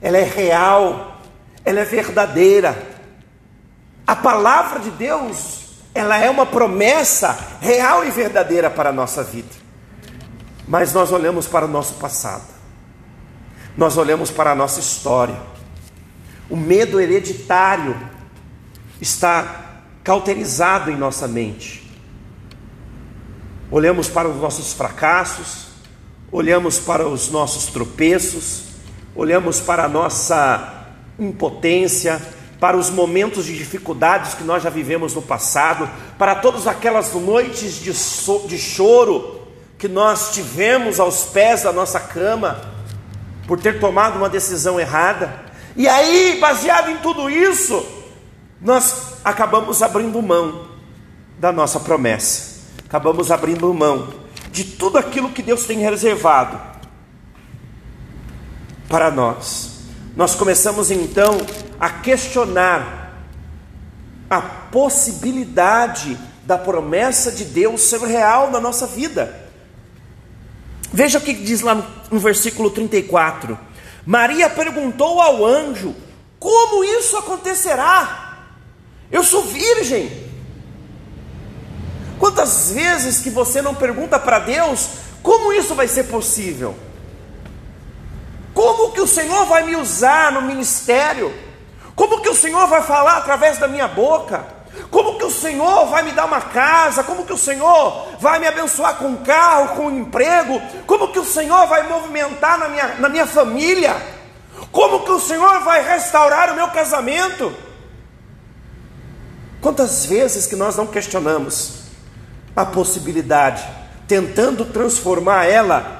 ela 0.00 0.18
é 0.18 0.24
real, 0.24 1.20
ela 1.64 1.80
é 1.80 1.84
verdadeira. 1.84 3.00
A 4.06 4.16
palavra 4.16 4.80
de 4.80 4.90
Deus, 4.90 5.68
ela 5.94 6.18
é 6.18 6.30
uma 6.30 6.46
promessa 6.46 7.58
real 7.60 8.04
e 8.04 8.10
verdadeira 8.10 8.70
para 8.70 8.90
a 8.90 8.92
nossa 8.92 9.22
vida. 9.22 9.60
Mas 10.66 10.92
nós 10.92 11.12
olhamos 11.12 11.46
para 11.46 11.64
o 11.64 11.68
nosso 11.68 11.94
passado. 11.94 12.44
Nós 13.76 13.96
olhamos 13.96 14.30
para 14.30 14.52
a 14.52 14.54
nossa 14.54 14.80
história. 14.80 15.36
O 16.48 16.56
medo 16.56 17.00
hereditário 17.00 17.96
está 19.00 19.82
cauterizado 20.02 20.90
em 20.90 20.96
nossa 20.96 21.28
mente. 21.28 21.88
Olhamos 23.70 24.08
para 24.08 24.28
os 24.28 24.36
nossos 24.36 24.72
fracassos, 24.72 25.68
olhamos 26.32 26.78
para 26.78 27.06
os 27.06 27.30
nossos 27.30 27.66
tropeços, 27.66 28.69
olhamos 29.14 29.60
para 29.60 29.84
a 29.84 29.88
nossa 29.88 30.86
impotência, 31.18 32.20
para 32.58 32.76
os 32.76 32.90
momentos 32.90 33.46
de 33.46 33.56
dificuldades 33.56 34.34
que 34.34 34.44
nós 34.44 34.62
já 34.62 34.70
vivemos 34.70 35.14
no 35.14 35.22
passado, 35.22 35.88
para 36.18 36.34
todas 36.34 36.66
aquelas 36.66 37.12
noites 37.14 37.80
de, 37.80 37.92
so, 37.94 38.46
de 38.46 38.58
choro 38.58 39.40
que 39.78 39.88
nós 39.88 40.32
tivemos 40.34 41.00
aos 41.00 41.24
pés 41.24 41.62
da 41.62 41.72
nossa 41.72 41.98
cama 41.98 42.60
por 43.46 43.58
ter 43.58 43.80
tomado 43.80 44.16
uma 44.16 44.28
decisão 44.28 44.78
errada. 44.78 45.46
E 45.74 45.88
aí, 45.88 46.38
baseado 46.38 46.90
em 46.90 46.98
tudo 46.98 47.30
isso, 47.30 47.84
nós 48.60 49.14
acabamos 49.24 49.82
abrindo 49.82 50.20
mão 50.20 50.68
da 51.38 51.50
nossa 51.50 51.80
promessa, 51.80 52.60
acabamos 52.84 53.30
abrindo 53.30 53.72
mão 53.72 54.12
de 54.52 54.64
tudo 54.64 54.98
aquilo 54.98 55.30
que 55.30 55.42
Deus 55.42 55.64
tem 55.64 55.78
reservado 55.78 56.70
para 58.90 59.08
nós. 59.08 59.70
Nós 60.16 60.34
começamos 60.34 60.90
então 60.90 61.38
a 61.78 61.88
questionar 61.88 63.14
a 64.28 64.40
possibilidade 64.40 66.18
da 66.44 66.58
promessa 66.58 67.30
de 67.30 67.44
Deus 67.44 67.82
ser 67.82 68.00
real 68.00 68.50
na 68.50 68.60
nossa 68.60 68.88
vida. 68.88 69.48
Veja 70.92 71.18
o 71.18 71.20
que 71.20 71.32
diz 71.32 71.60
lá 71.60 71.76
no, 72.10 72.18
versículo 72.18 72.68
34. 72.70 73.56
Maria 74.04 74.50
perguntou 74.50 75.20
ao 75.20 75.46
anjo: 75.46 75.94
Como 76.40 76.82
isso 76.82 77.16
acontecerá? 77.16 78.38
Eu 79.10 79.22
sou 79.22 79.44
virgem. 79.44 80.28
Quantas 82.18 82.72
vezes 82.72 83.20
que 83.20 83.30
você 83.30 83.62
não 83.62 83.74
pergunta 83.74 84.18
para 84.18 84.40
Deus 84.40 84.88
como 85.22 85.52
isso 85.52 85.74
vai 85.76 85.86
ser 85.86 86.04
possível? 86.04 86.74
Como 88.54 88.92
que 88.92 89.00
o 89.00 89.06
Senhor 89.06 89.46
vai 89.46 89.62
me 89.64 89.76
usar 89.76 90.32
no 90.32 90.42
ministério? 90.42 91.32
Como 91.94 92.20
que 92.20 92.28
o 92.28 92.34
Senhor 92.34 92.66
vai 92.66 92.82
falar 92.82 93.18
através 93.18 93.58
da 93.58 93.68
minha 93.68 93.86
boca? 93.86 94.44
Como 94.90 95.18
que 95.18 95.24
o 95.24 95.30
Senhor 95.30 95.86
vai 95.86 96.02
me 96.02 96.12
dar 96.12 96.24
uma 96.24 96.40
casa? 96.40 97.04
Como 97.04 97.24
que 97.24 97.32
o 97.32 97.38
Senhor 97.38 98.16
vai 98.18 98.38
me 98.38 98.46
abençoar 98.46 98.96
com 98.96 99.06
um 99.06 99.16
carro, 99.16 99.76
com 99.76 99.86
um 99.86 99.98
emprego? 99.98 100.60
Como 100.86 101.08
que 101.12 101.18
o 101.18 101.24
Senhor 101.24 101.66
vai 101.66 101.88
movimentar 101.88 102.58
na 102.58 102.68
minha, 102.68 102.94
na 102.98 103.08
minha 103.08 103.26
família? 103.26 103.96
Como 104.72 105.04
que 105.04 105.10
o 105.10 105.20
Senhor 105.20 105.60
vai 105.60 105.82
restaurar 105.82 106.52
o 106.52 106.54
meu 106.54 106.68
casamento? 106.68 107.54
Quantas 109.60 110.06
vezes 110.06 110.46
que 110.46 110.56
nós 110.56 110.76
não 110.76 110.86
questionamos 110.86 111.80
a 112.56 112.64
possibilidade, 112.64 113.62
tentando 114.08 114.64
transformar 114.64 115.46
ela 115.46 115.99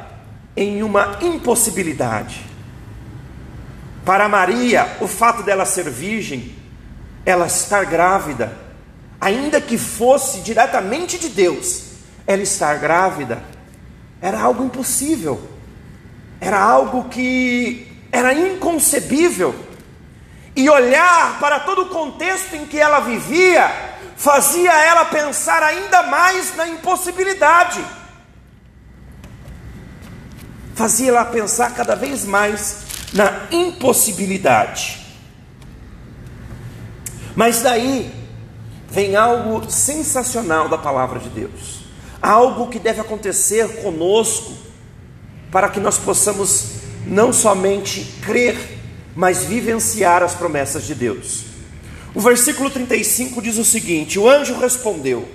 em 0.57 0.83
uma 0.83 1.19
impossibilidade? 1.23 2.45
Para 4.05 4.29
Maria, 4.29 4.97
o 5.01 5.07
fato 5.07 5.43
dela 5.43 5.65
ser 5.65 5.89
virgem, 5.91 6.55
ela 7.25 7.47
estar 7.47 7.85
grávida, 7.85 8.57
ainda 9.21 9.61
que 9.61 9.77
fosse 9.77 10.41
diretamente 10.41 11.19
de 11.19 11.29
Deus, 11.29 11.85
ela 12.27 12.43
estar 12.43 12.79
grávida, 12.79 13.43
era 14.21 14.41
algo 14.41 14.65
impossível, 14.65 15.41
era 16.41 16.59
algo 16.59 17.09
que 17.09 17.87
era 18.11 18.33
inconcebível 18.33 19.55
e 20.57 20.69
olhar 20.69 21.39
para 21.39 21.61
todo 21.61 21.83
o 21.83 21.89
contexto 21.89 22.55
em 22.55 22.67
que 22.67 22.79
ela 22.79 23.01
vivia, 23.01 23.71
fazia 24.17 24.73
ela 24.73 25.05
pensar 25.05 25.63
ainda 25.63 26.03
mais 26.05 26.57
na 26.57 26.67
impossibilidade. 26.67 27.85
Fazia 30.81 31.11
ela 31.11 31.27
pensar 31.27 31.75
cada 31.75 31.95
vez 31.95 32.25
mais 32.25 32.79
na 33.13 33.49
impossibilidade. 33.53 34.99
Mas 37.37 37.61
daí 37.61 38.11
vem 38.91 39.15
algo 39.15 39.71
sensacional 39.71 40.71
da 40.71 40.79
palavra 40.79 41.19
de 41.19 41.29
Deus, 41.29 41.83
algo 42.23 42.69
que 42.69 42.79
deve 42.79 42.99
acontecer 42.99 43.83
conosco, 43.83 44.55
para 45.51 45.69
que 45.69 45.79
nós 45.79 45.99
possamos 45.99 46.69
não 47.07 47.31
somente 47.31 48.01
crer, 48.23 48.79
mas 49.15 49.45
vivenciar 49.45 50.23
as 50.23 50.33
promessas 50.33 50.87
de 50.87 50.95
Deus. 50.95 51.45
O 52.15 52.23
versículo 52.23 52.71
35 52.71 53.43
diz 53.43 53.59
o 53.59 53.67
seguinte: 53.67 54.19
O 54.19 54.27
anjo 54.27 54.59
respondeu: 54.59 55.29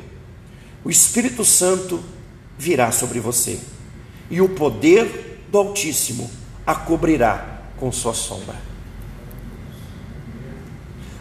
O 0.84 0.90
Espírito 0.90 1.46
Santo 1.46 2.04
virá 2.58 2.92
sobre 2.92 3.20
você, 3.20 3.60
e 4.28 4.42
o 4.42 4.50
poder 4.50 5.35
do 5.56 5.60
Altíssimo 5.60 6.30
a 6.68 6.76
cobrirá 6.76 7.62
com 7.78 7.90
sua 7.90 8.14
sombra. 8.14 8.56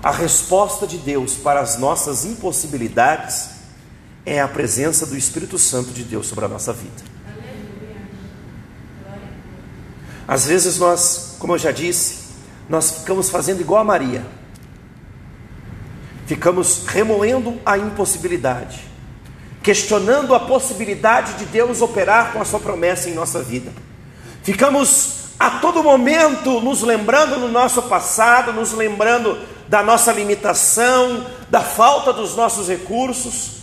A 0.02 0.10
resposta 0.10 0.88
de 0.88 0.98
Deus 0.98 1.34
para 1.34 1.60
as 1.60 1.78
nossas 1.78 2.24
impossibilidades 2.24 3.50
é 4.26 4.40
a 4.40 4.48
presença 4.48 5.06
do 5.06 5.16
Espírito 5.16 5.56
Santo 5.56 5.92
de 5.92 6.02
Deus 6.02 6.26
sobre 6.26 6.46
a 6.46 6.48
nossa 6.48 6.72
vida. 6.72 7.14
Às 10.26 10.46
vezes 10.46 10.78
nós, 10.78 11.36
como 11.38 11.54
eu 11.54 11.58
já 11.58 11.70
disse, 11.70 12.24
nós 12.68 12.90
ficamos 12.90 13.30
fazendo 13.30 13.60
igual 13.60 13.82
a 13.82 13.84
Maria. 13.84 14.26
Ficamos 16.26 16.86
remoendo 16.88 17.60
a 17.64 17.78
impossibilidade, 17.78 18.80
questionando 19.62 20.34
a 20.34 20.40
possibilidade 20.40 21.34
de 21.34 21.44
Deus 21.46 21.80
operar 21.80 22.32
com 22.32 22.42
a 22.42 22.44
sua 22.44 22.58
promessa 22.58 23.08
em 23.08 23.14
nossa 23.14 23.40
vida. 23.40 23.70
Ficamos 24.44 25.24
a 25.38 25.52
todo 25.52 25.82
momento 25.82 26.60
nos 26.60 26.82
lembrando 26.82 27.40
do 27.40 27.48
nosso 27.48 27.82
passado, 27.82 28.52
nos 28.52 28.72
lembrando 28.72 29.38
da 29.66 29.82
nossa 29.82 30.12
limitação, 30.12 31.26
da 31.48 31.62
falta 31.62 32.12
dos 32.12 32.36
nossos 32.36 32.68
recursos. 32.68 33.62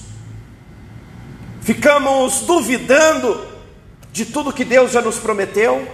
Ficamos 1.62 2.42
duvidando 2.42 3.46
de 4.12 4.26
tudo 4.26 4.52
que 4.52 4.66
Deus 4.66 4.92
já 4.92 5.04
nos 5.04 5.20
prometeu, 5.20 5.88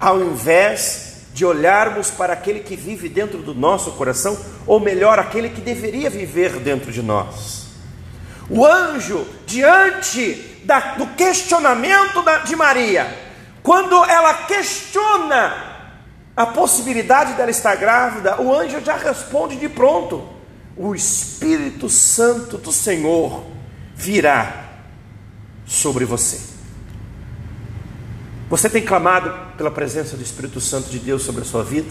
ao 0.00 0.20
invés 0.20 1.28
de 1.32 1.44
olharmos 1.44 2.10
para 2.10 2.32
aquele 2.32 2.58
que 2.58 2.74
vive 2.74 3.08
dentro 3.08 3.38
do 3.38 3.54
nosso 3.54 3.92
coração, 3.92 4.36
ou 4.66 4.80
melhor, 4.80 5.20
aquele 5.20 5.48
que 5.48 5.60
deveria 5.60 6.10
viver 6.10 6.58
dentro 6.58 6.90
de 6.90 7.02
nós. 7.02 7.66
O 8.50 8.66
anjo, 8.66 9.24
diante 9.46 10.34
da, 10.64 10.94
do 10.96 11.06
questionamento 11.14 12.20
da, 12.22 12.38
de 12.38 12.56
Maria, 12.56 13.29
quando 13.62 14.04
ela 14.04 14.34
questiona 14.44 15.70
a 16.36 16.46
possibilidade 16.46 17.34
dela 17.34 17.50
estar 17.50 17.76
grávida, 17.76 18.40
o 18.40 18.54
anjo 18.54 18.80
já 18.80 18.96
responde 18.96 19.56
de 19.56 19.68
pronto: 19.68 20.26
o 20.76 20.94
Espírito 20.94 21.88
Santo 21.88 22.56
do 22.56 22.72
Senhor 22.72 23.44
virá 23.94 24.70
sobre 25.66 26.04
você. 26.04 26.40
Você 28.48 28.68
tem 28.68 28.82
clamado 28.82 29.32
pela 29.56 29.70
presença 29.70 30.16
do 30.16 30.22
Espírito 30.22 30.60
Santo 30.60 30.90
de 30.90 30.98
Deus 30.98 31.22
sobre 31.22 31.42
a 31.42 31.44
sua 31.44 31.62
vida? 31.62 31.88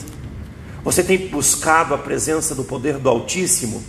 Você 0.84 1.04
tem 1.04 1.30
buscado 1.30 1.94
a 1.94 1.98
presença 1.98 2.56
do 2.56 2.64
poder 2.64 2.98
do 2.98 3.08
Altíssimo 3.08 3.84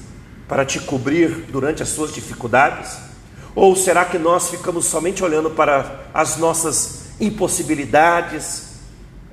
para 0.47 0.65
te 0.65 0.79
cobrir 0.79 1.47
durante 1.51 1.83
as 1.83 1.89
suas 1.89 2.13
dificuldades? 2.13 2.97
Ou 3.55 3.75
será 3.75 4.05
que 4.05 4.19
nós 4.19 4.51
ficamos 4.51 4.85
somente 4.85 5.25
olhando 5.25 5.51
para 5.51 6.05
as 6.15 6.37
nossas 6.37 7.10
impossibilidades, 7.21 8.71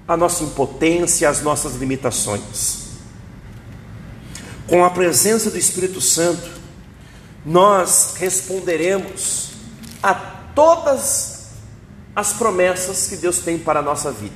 a 0.08 0.18
nossa 0.18 0.44
impotência, 0.44 1.30
as 1.30 1.42
nossas 1.42 1.76
limitações? 1.76 2.88
Com 4.68 4.84
a 4.84 4.90
presença 4.90 5.50
do 5.50 5.58
Espírito 5.58 6.02
Santo, 6.02 6.50
nós 7.46 8.16
responderemos 8.18 9.52
a 10.04 10.14
todas 10.14 11.38
as 12.16 12.34
promessas 12.34 13.08
que 13.08 13.16
Deus 13.16 13.40
tem 13.40 13.58
para 13.58 13.80
a 13.80 13.84
nossa 13.84 14.12
vida, 14.12 14.36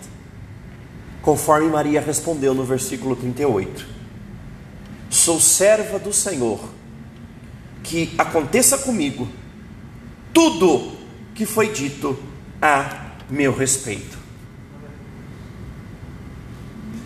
conforme 1.22 1.68
Maria 1.68 2.00
respondeu 2.00 2.54
no 2.54 2.64
versículo 2.64 3.16
38. 3.16 3.86
Sou 5.10 5.42
serva 5.42 6.00
do 6.00 6.14
Senhor, 6.14 6.60
que 7.84 8.14
aconteça 8.18 8.78
comigo 8.78 9.28
tudo 10.34 10.96
que 11.36 11.46
foi 11.46 11.74
dito 11.74 12.18
a 12.62 13.01
meu 13.32 13.56
respeito. 13.56 14.20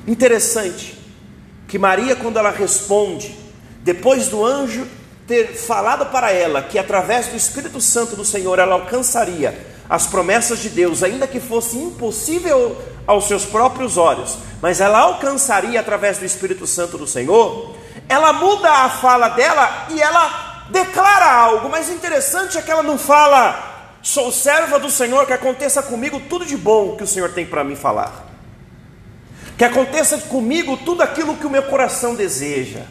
Interessante 0.08 0.98
que 1.68 1.80
Maria, 1.80 2.16
quando 2.16 2.38
ela 2.38 2.52
responde, 2.52 3.38
depois 3.82 4.28
do 4.28 4.44
anjo 4.44 4.88
ter 5.28 5.56
falado 5.56 6.08
para 6.08 6.32
ela 6.32 6.62
que 6.62 6.78
através 6.78 7.28
do 7.28 7.36
Espírito 7.36 7.80
Santo 7.80 8.16
do 8.16 8.26
Senhor 8.26 8.60
ela 8.60 8.76
alcançaria 8.76 9.76
as 9.90 10.08
promessas 10.08 10.60
de 10.60 10.70
Deus, 10.70 11.04
ainda 11.04 11.28
que 11.28 11.40
fosse 11.40 11.78
impossível 11.78 12.76
aos 13.06 13.28
seus 13.28 13.46
próprios 13.46 13.98
olhos, 13.98 14.38
mas 14.62 14.82
ela 14.82 15.00
alcançaria 15.00 15.80
através 15.80 16.18
do 16.18 16.26
Espírito 16.26 16.66
Santo 16.66 16.98
do 16.98 17.06
Senhor, 17.06 17.76
ela 18.10 18.34
muda 18.34 18.70
a 18.70 18.90
fala 18.90 19.30
dela 19.30 19.88
e 19.92 20.02
ela 20.02 20.68
declara 20.72 21.32
algo, 21.32 21.70
mas 21.70 21.90
interessante 21.90 22.58
é 22.58 22.62
que 22.62 22.72
ela 22.72 22.82
não 22.82 22.98
fala, 22.98 23.75
sou 24.06 24.32
serva 24.32 24.78
do 24.78 24.92
Senhor, 24.92 25.26
que 25.26 25.34
aconteça 25.34 25.82
comigo 25.82 26.20
tudo 26.30 26.46
de 26.46 26.56
bom 26.56 26.96
que 26.96 27.04
o 27.04 27.08
Senhor 27.08 27.32
tem 27.32 27.44
para 27.44 27.64
mim 27.64 27.76
falar, 27.76 28.28
que 29.58 29.64
aconteça 29.64 30.20
comigo 30.20 30.78
tudo 30.78 31.02
aquilo 31.02 31.36
que 31.36 31.48
o 31.48 31.50
meu 31.50 31.64
coração 31.64 32.14
deseja. 32.14 32.82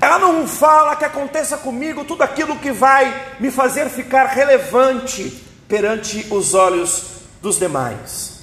Ela 0.00 0.18
não 0.18 0.44
fala 0.44 0.96
que 0.96 1.04
aconteça 1.04 1.56
comigo 1.56 2.04
tudo 2.04 2.22
aquilo 2.22 2.56
que 2.56 2.72
vai 2.72 3.36
me 3.38 3.48
fazer 3.48 3.88
ficar 3.88 4.26
relevante 4.26 5.40
perante 5.68 6.26
os 6.30 6.52
olhos 6.52 7.20
dos 7.40 7.56
demais. 7.56 8.40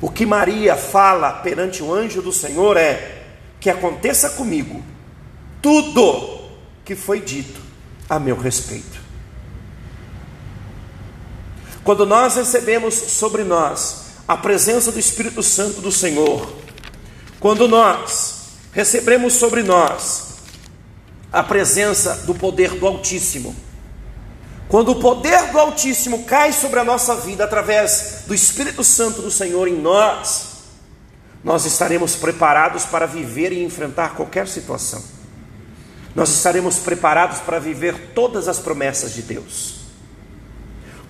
O 0.00 0.10
que 0.10 0.26
Maria 0.26 0.74
fala 0.74 1.34
perante 1.34 1.84
o 1.84 1.94
anjo 1.94 2.20
do 2.20 2.32
Senhor 2.32 2.76
é: 2.76 3.22
que 3.60 3.70
aconteça 3.70 4.30
comigo 4.30 4.82
tudo 5.62 6.50
que 6.84 6.96
foi 6.96 7.20
dito 7.20 7.60
a 8.08 8.18
meu 8.18 8.36
respeito. 8.36 8.99
Quando 11.84 12.04
nós 12.04 12.36
recebemos 12.36 12.94
sobre 12.94 13.42
nós 13.44 14.02
a 14.28 14.36
presença 14.36 14.92
do 14.92 14.98
Espírito 14.98 15.42
Santo 15.42 15.80
do 15.80 15.90
Senhor, 15.90 16.48
quando 17.40 17.66
nós 17.66 18.40
recebemos 18.72 19.32
sobre 19.32 19.62
nós 19.62 20.30
a 21.32 21.42
presença 21.42 22.22
do 22.26 22.34
poder 22.34 22.70
do 22.70 22.86
Altíssimo. 22.86 23.54
Quando 24.68 24.92
o 24.92 25.00
poder 25.00 25.50
do 25.50 25.58
Altíssimo 25.58 26.24
cai 26.24 26.52
sobre 26.52 26.78
a 26.78 26.84
nossa 26.84 27.16
vida 27.16 27.44
através 27.44 28.24
do 28.26 28.34
Espírito 28.34 28.84
Santo 28.84 29.22
do 29.22 29.30
Senhor 29.30 29.66
em 29.66 29.76
nós, 29.76 30.48
nós 31.42 31.64
estaremos 31.64 32.14
preparados 32.14 32.84
para 32.84 33.06
viver 33.06 33.52
e 33.52 33.64
enfrentar 33.64 34.14
qualquer 34.14 34.46
situação. 34.46 35.02
Nós 36.14 36.28
estaremos 36.30 36.76
preparados 36.76 37.38
para 37.38 37.58
viver 37.58 38.12
todas 38.14 38.48
as 38.48 38.58
promessas 38.58 39.12
de 39.12 39.22
Deus. 39.22 39.79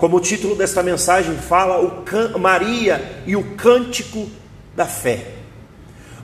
Como 0.00 0.16
o 0.16 0.20
título 0.20 0.56
desta 0.56 0.82
mensagem 0.82 1.36
fala. 1.36 2.04
Maria 2.36 3.22
e 3.24 3.36
o 3.36 3.54
cântico 3.54 4.28
da 4.74 4.86
fé. 4.86 5.34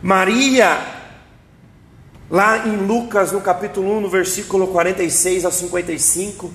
Maria 0.03 0.97
Lá 2.29 2.67
em 2.67 2.77
Lucas, 2.77 3.31
no 3.31 3.41
capítulo 3.41 3.99
1, 3.99 4.01
no 4.01 4.09
versículo 4.09 4.67
46 4.67 5.45
a 5.45 5.51
55, 5.53 6.53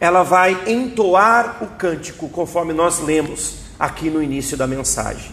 ela 0.00 0.24
vai 0.24 0.64
entoar 0.66 1.58
o 1.62 1.68
cântico, 1.68 2.28
conforme 2.28 2.72
nós 2.72 2.98
lemos 2.98 3.58
aqui 3.78 4.10
no 4.10 4.20
início 4.20 4.56
da 4.56 4.66
mensagem. 4.66 5.30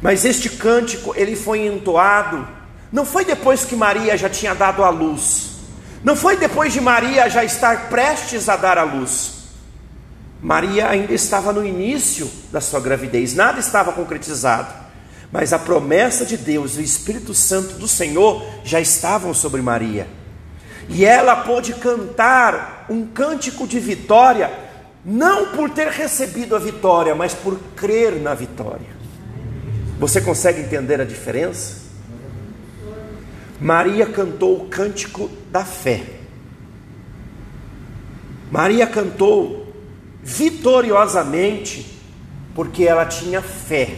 Mas 0.00 0.24
este 0.24 0.50
cântico, 0.50 1.14
ele 1.16 1.36
foi 1.36 1.64
entoado, 1.64 2.44
não 2.90 3.06
foi 3.06 3.24
depois 3.24 3.64
que 3.64 3.76
Maria 3.76 4.16
já 4.16 4.28
tinha 4.28 4.52
dado 4.52 4.82
a 4.82 4.90
luz, 4.90 5.50
não 6.02 6.16
foi 6.16 6.36
depois 6.36 6.72
de 6.72 6.80
Maria 6.80 7.30
já 7.30 7.44
estar 7.44 7.88
prestes 7.88 8.48
a 8.48 8.56
dar 8.56 8.78
a 8.78 8.82
luz. 8.82 9.41
Maria 10.42 10.88
ainda 10.88 11.14
estava 11.14 11.52
no 11.52 11.64
início 11.64 12.28
da 12.50 12.60
sua 12.60 12.80
gravidez, 12.80 13.32
nada 13.32 13.60
estava 13.60 13.92
concretizado. 13.92 14.74
Mas 15.30 15.52
a 15.52 15.58
promessa 15.58 16.26
de 16.26 16.36
Deus, 16.36 16.76
o 16.76 16.82
Espírito 16.82 17.32
Santo 17.32 17.74
do 17.74 17.86
Senhor 17.86 18.44
já 18.64 18.80
estavam 18.80 19.32
sobre 19.32 19.62
Maria. 19.62 20.08
E 20.88 21.04
ela 21.04 21.36
pôde 21.36 21.74
cantar 21.74 22.86
um 22.90 23.06
cântico 23.06 23.68
de 23.68 23.78
vitória, 23.78 24.50
não 25.04 25.52
por 25.52 25.70
ter 25.70 25.86
recebido 25.86 26.56
a 26.56 26.58
vitória, 26.58 27.14
mas 27.14 27.32
por 27.32 27.58
crer 27.76 28.20
na 28.20 28.34
vitória. 28.34 28.90
Você 30.00 30.20
consegue 30.20 30.60
entender 30.60 31.00
a 31.00 31.04
diferença? 31.04 31.82
Maria 33.60 34.06
cantou 34.06 34.56
o 34.56 34.68
cântico 34.68 35.30
da 35.52 35.64
fé. 35.64 36.02
Maria 38.50 38.88
cantou 38.88 39.61
vitoriosamente 40.22 41.98
porque 42.54 42.84
ela 42.84 43.04
tinha 43.06 43.42
fé 43.42 43.96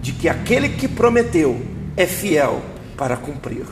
de 0.00 0.12
que 0.12 0.28
aquele 0.28 0.70
que 0.70 0.88
prometeu 0.88 1.60
é 1.96 2.06
fiel 2.06 2.62
para 2.96 3.16
cumprir. 3.16 3.66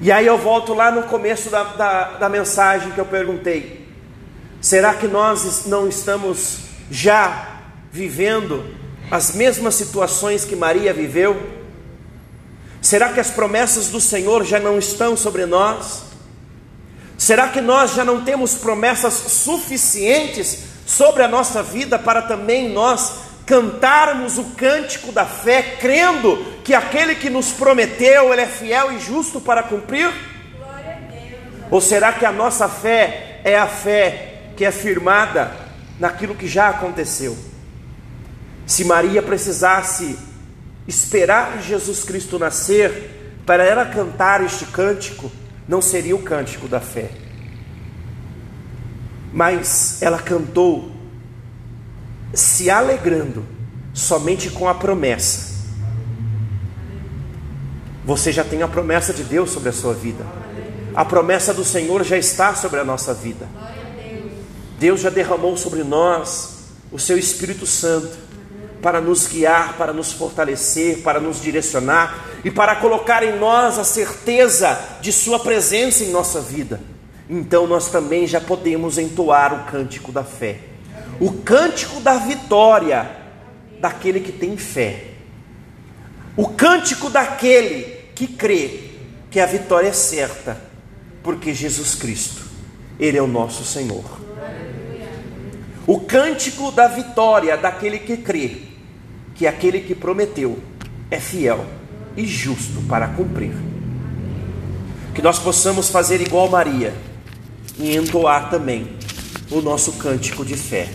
E 0.00 0.10
aí 0.10 0.26
eu 0.26 0.36
volto 0.36 0.74
lá 0.74 0.90
no 0.90 1.04
começo 1.04 1.48
da, 1.48 1.62
da, 1.62 2.04
da 2.18 2.28
mensagem 2.28 2.90
que 2.90 2.98
eu 2.98 3.06
perguntei: 3.06 3.88
será 4.60 4.94
que 4.94 5.06
nós 5.06 5.66
não 5.66 5.88
estamos 5.88 6.58
já 6.90 7.60
vivendo 7.90 8.64
as 9.10 9.34
mesmas 9.34 9.74
situações 9.74 10.44
que 10.44 10.56
Maria 10.56 10.92
viveu? 10.92 11.40
Será 12.82 13.12
que 13.12 13.20
as 13.20 13.30
promessas 13.30 13.88
do 13.88 14.00
Senhor 14.00 14.44
já 14.44 14.60
não 14.60 14.78
estão 14.78 15.16
sobre 15.16 15.46
nós? 15.46 16.02
Será 17.24 17.48
que 17.48 17.62
nós 17.62 17.94
já 17.94 18.04
não 18.04 18.22
temos 18.22 18.54
promessas 18.54 19.14
suficientes 19.14 20.58
sobre 20.84 21.22
a 21.22 21.26
nossa 21.26 21.62
vida 21.62 21.98
para 21.98 22.20
também 22.20 22.68
nós 22.68 23.14
cantarmos 23.46 24.36
o 24.36 24.44
cântico 24.50 25.10
da 25.10 25.24
fé, 25.24 25.76
crendo 25.80 26.36
que 26.62 26.74
aquele 26.74 27.14
que 27.14 27.30
nos 27.30 27.50
prometeu, 27.50 28.30
ele 28.30 28.42
é 28.42 28.46
fiel 28.46 28.92
e 28.92 28.98
justo 28.98 29.40
para 29.40 29.62
cumprir? 29.62 30.12
Ou 31.70 31.80
será 31.80 32.12
que 32.12 32.26
a 32.26 32.30
nossa 32.30 32.68
fé 32.68 33.40
é 33.42 33.56
a 33.56 33.66
fé 33.66 34.50
que 34.54 34.62
é 34.62 34.70
firmada 34.70 35.50
naquilo 35.98 36.34
que 36.34 36.46
já 36.46 36.68
aconteceu? 36.68 37.34
Se 38.66 38.84
Maria 38.84 39.22
precisasse 39.22 40.18
esperar 40.86 41.62
Jesus 41.62 42.04
Cristo 42.04 42.38
nascer 42.38 43.40
para 43.46 43.64
ela 43.64 43.86
cantar 43.86 44.44
este 44.44 44.66
cântico, 44.66 45.32
não 45.68 45.80
seria 45.80 46.14
o 46.14 46.22
cântico 46.22 46.68
da 46.68 46.80
fé. 46.80 47.10
Mas 49.32 50.00
ela 50.02 50.18
cantou 50.18 50.92
se 52.32 52.70
alegrando 52.70 53.44
somente 53.92 54.50
com 54.50 54.68
a 54.68 54.74
promessa, 54.74 55.54
você 58.04 58.30
já 58.30 58.44
tem 58.44 58.62
a 58.62 58.68
promessa 58.68 59.14
de 59.14 59.24
Deus 59.24 59.50
sobre 59.50 59.70
a 59.70 59.72
sua 59.72 59.94
vida. 59.94 60.26
A 60.94 61.04
promessa 61.04 61.54
do 61.54 61.64
Senhor 61.64 62.04
já 62.04 62.18
está 62.18 62.54
sobre 62.54 62.78
a 62.78 62.84
nossa 62.84 63.14
vida. 63.14 63.48
Deus 64.78 65.00
já 65.00 65.08
derramou 65.08 65.56
sobre 65.56 65.82
nós 65.82 66.66
o 66.92 66.98
seu 66.98 67.16
Espírito 67.16 67.66
Santo 67.66 68.16
para 68.84 69.00
nos 69.00 69.26
guiar, 69.26 69.78
para 69.78 69.94
nos 69.94 70.12
fortalecer, 70.12 70.98
para 70.98 71.18
nos 71.18 71.40
direcionar 71.40 72.22
e 72.44 72.50
para 72.50 72.76
colocar 72.76 73.22
em 73.22 73.38
nós 73.38 73.78
a 73.78 73.82
certeza 73.82 74.78
de 75.00 75.10
Sua 75.10 75.38
presença 75.38 76.04
em 76.04 76.10
nossa 76.10 76.38
vida. 76.42 76.82
Então 77.26 77.66
nós 77.66 77.88
também 77.88 78.26
já 78.26 78.42
podemos 78.42 78.98
entoar 78.98 79.54
o 79.54 79.72
cântico 79.72 80.12
da 80.12 80.22
fé, 80.22 80.58
o 81.18 81.32
cântico 81.32 81.98
da 81.98 82.18
vitória 82.18 83.10
daquele 83.80 84.20
que 84.20 84.30
tem 84.30 84.54
fé, 84.58 85.12
o 86.36 86.48
cântico 86.48 87.08
daquele 87.08 88.10
que 88.14 88.26
crê 88.26 88.90
que 89.30 89.40
a 89.40 89.46
vitória 89.46 89.88
é 89.88 89.94
certa, 89.94 90.60
porque 91.22 91.54
Jesus 91.54 91.94
Cristo, 91.94 92.42
Ele 93.00 93.16
é 93.16 93.22
o 93.22 93.26
nosso 93.26 93.64
Senhor. 93.64 94.04
O 95.86 96.00
cântico 96.00 96.70
da 96.70 96.86
vitória 96.86 97.56
daquele 97.56 97.98
que 97.98 98.18
crê 98.18 98.73
que 99.34 99.46
aquele 99.46 99.80
que 99.80 99.94
prometeu 99.94 100.58
é 101.10 101.18
fiel 101.18 101.64
e 102.16 102.26
justo 102.26 102.80
para 102.88 103.08
cumprir. 103.08 103.54
Que 105.14 105.22
nós 105.22 105.38
possamos 105.38 105.88
fazer 105.88 106.20
igual 106.20 106.48
Maria 106.48 106.94
e 107.78 107.96
entoar 107.96 108.50
também 108.50 108.96
o 109.50 109.60
nosso 109.60 109.92
cântico 109.92 110.44
de 110.44 110.56
fé, 110.56 110.88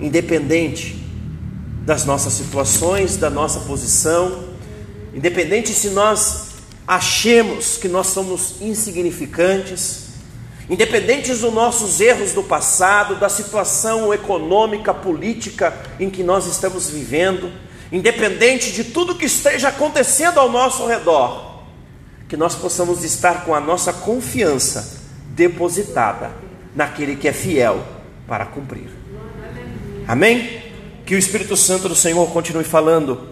independente 0.00 1.02
das 1.84 2.04
nossas 2.04 2.32
situações, 2.34 3.16
da 3.16 3.30
nossa 3.30 3.60
posição, 3.60 4.44
independente 5.14 5.70
se 5.70 5.90
nós 5.90 6.52
achemos 6.86 7.76
que 7.76 7.88
nós 7.88 8.08
somos 8.08 8.60
insignificantes, 8.60 10.11
independentes 10.72 11.40
dos 11.40 11.52
nossos 11.52 12.00
erros 12.00 12.32
do 12.32 12.42
passado, 12.42 13.16
da 13.16 13.28
situação 13.28 14.12
econômica, 14.12 14.94
política 14.94 15.78
em 16.00 16.08
que 16.08 16.22
nós 16.22 16.46
estamos 16.46 16.88
vivendo, 16.88 17.52
independente 17.92 18.72
de 18.72 18.84
tudo 18.84 19.14
que 19.14 19.26
esteja 19.26 19.68
acontecendo 19.68 20.40
ao 20.40 20.50
nosso 20.50 20.86
redor, 20.86 21.64
que 22.26 22.38
nós 22.38 22.54
possamos 22.54 23.04
estar 23.04 23.44
com 23.44 23.54
a 23.54 23.60
nossa 23.60 23.92
confiança 23.92 25.02
depositada 25.26 26.30
naquele 26.74 27.16
que 27.16 27.28
é 27.28 27.34
fiel 27.34 27.84
para 28.26 28.46
cumprir. 28.46 28.88
Amém? 30.08 30.62
Que 31.04 31.14
o 31.14 31.18
Espírito 31.18 31.54
Santo 31.54 31.86
do 31.86 31.94
Senhor 31.94 32.26
continue 32.30 32.64
falando 32.64 33.31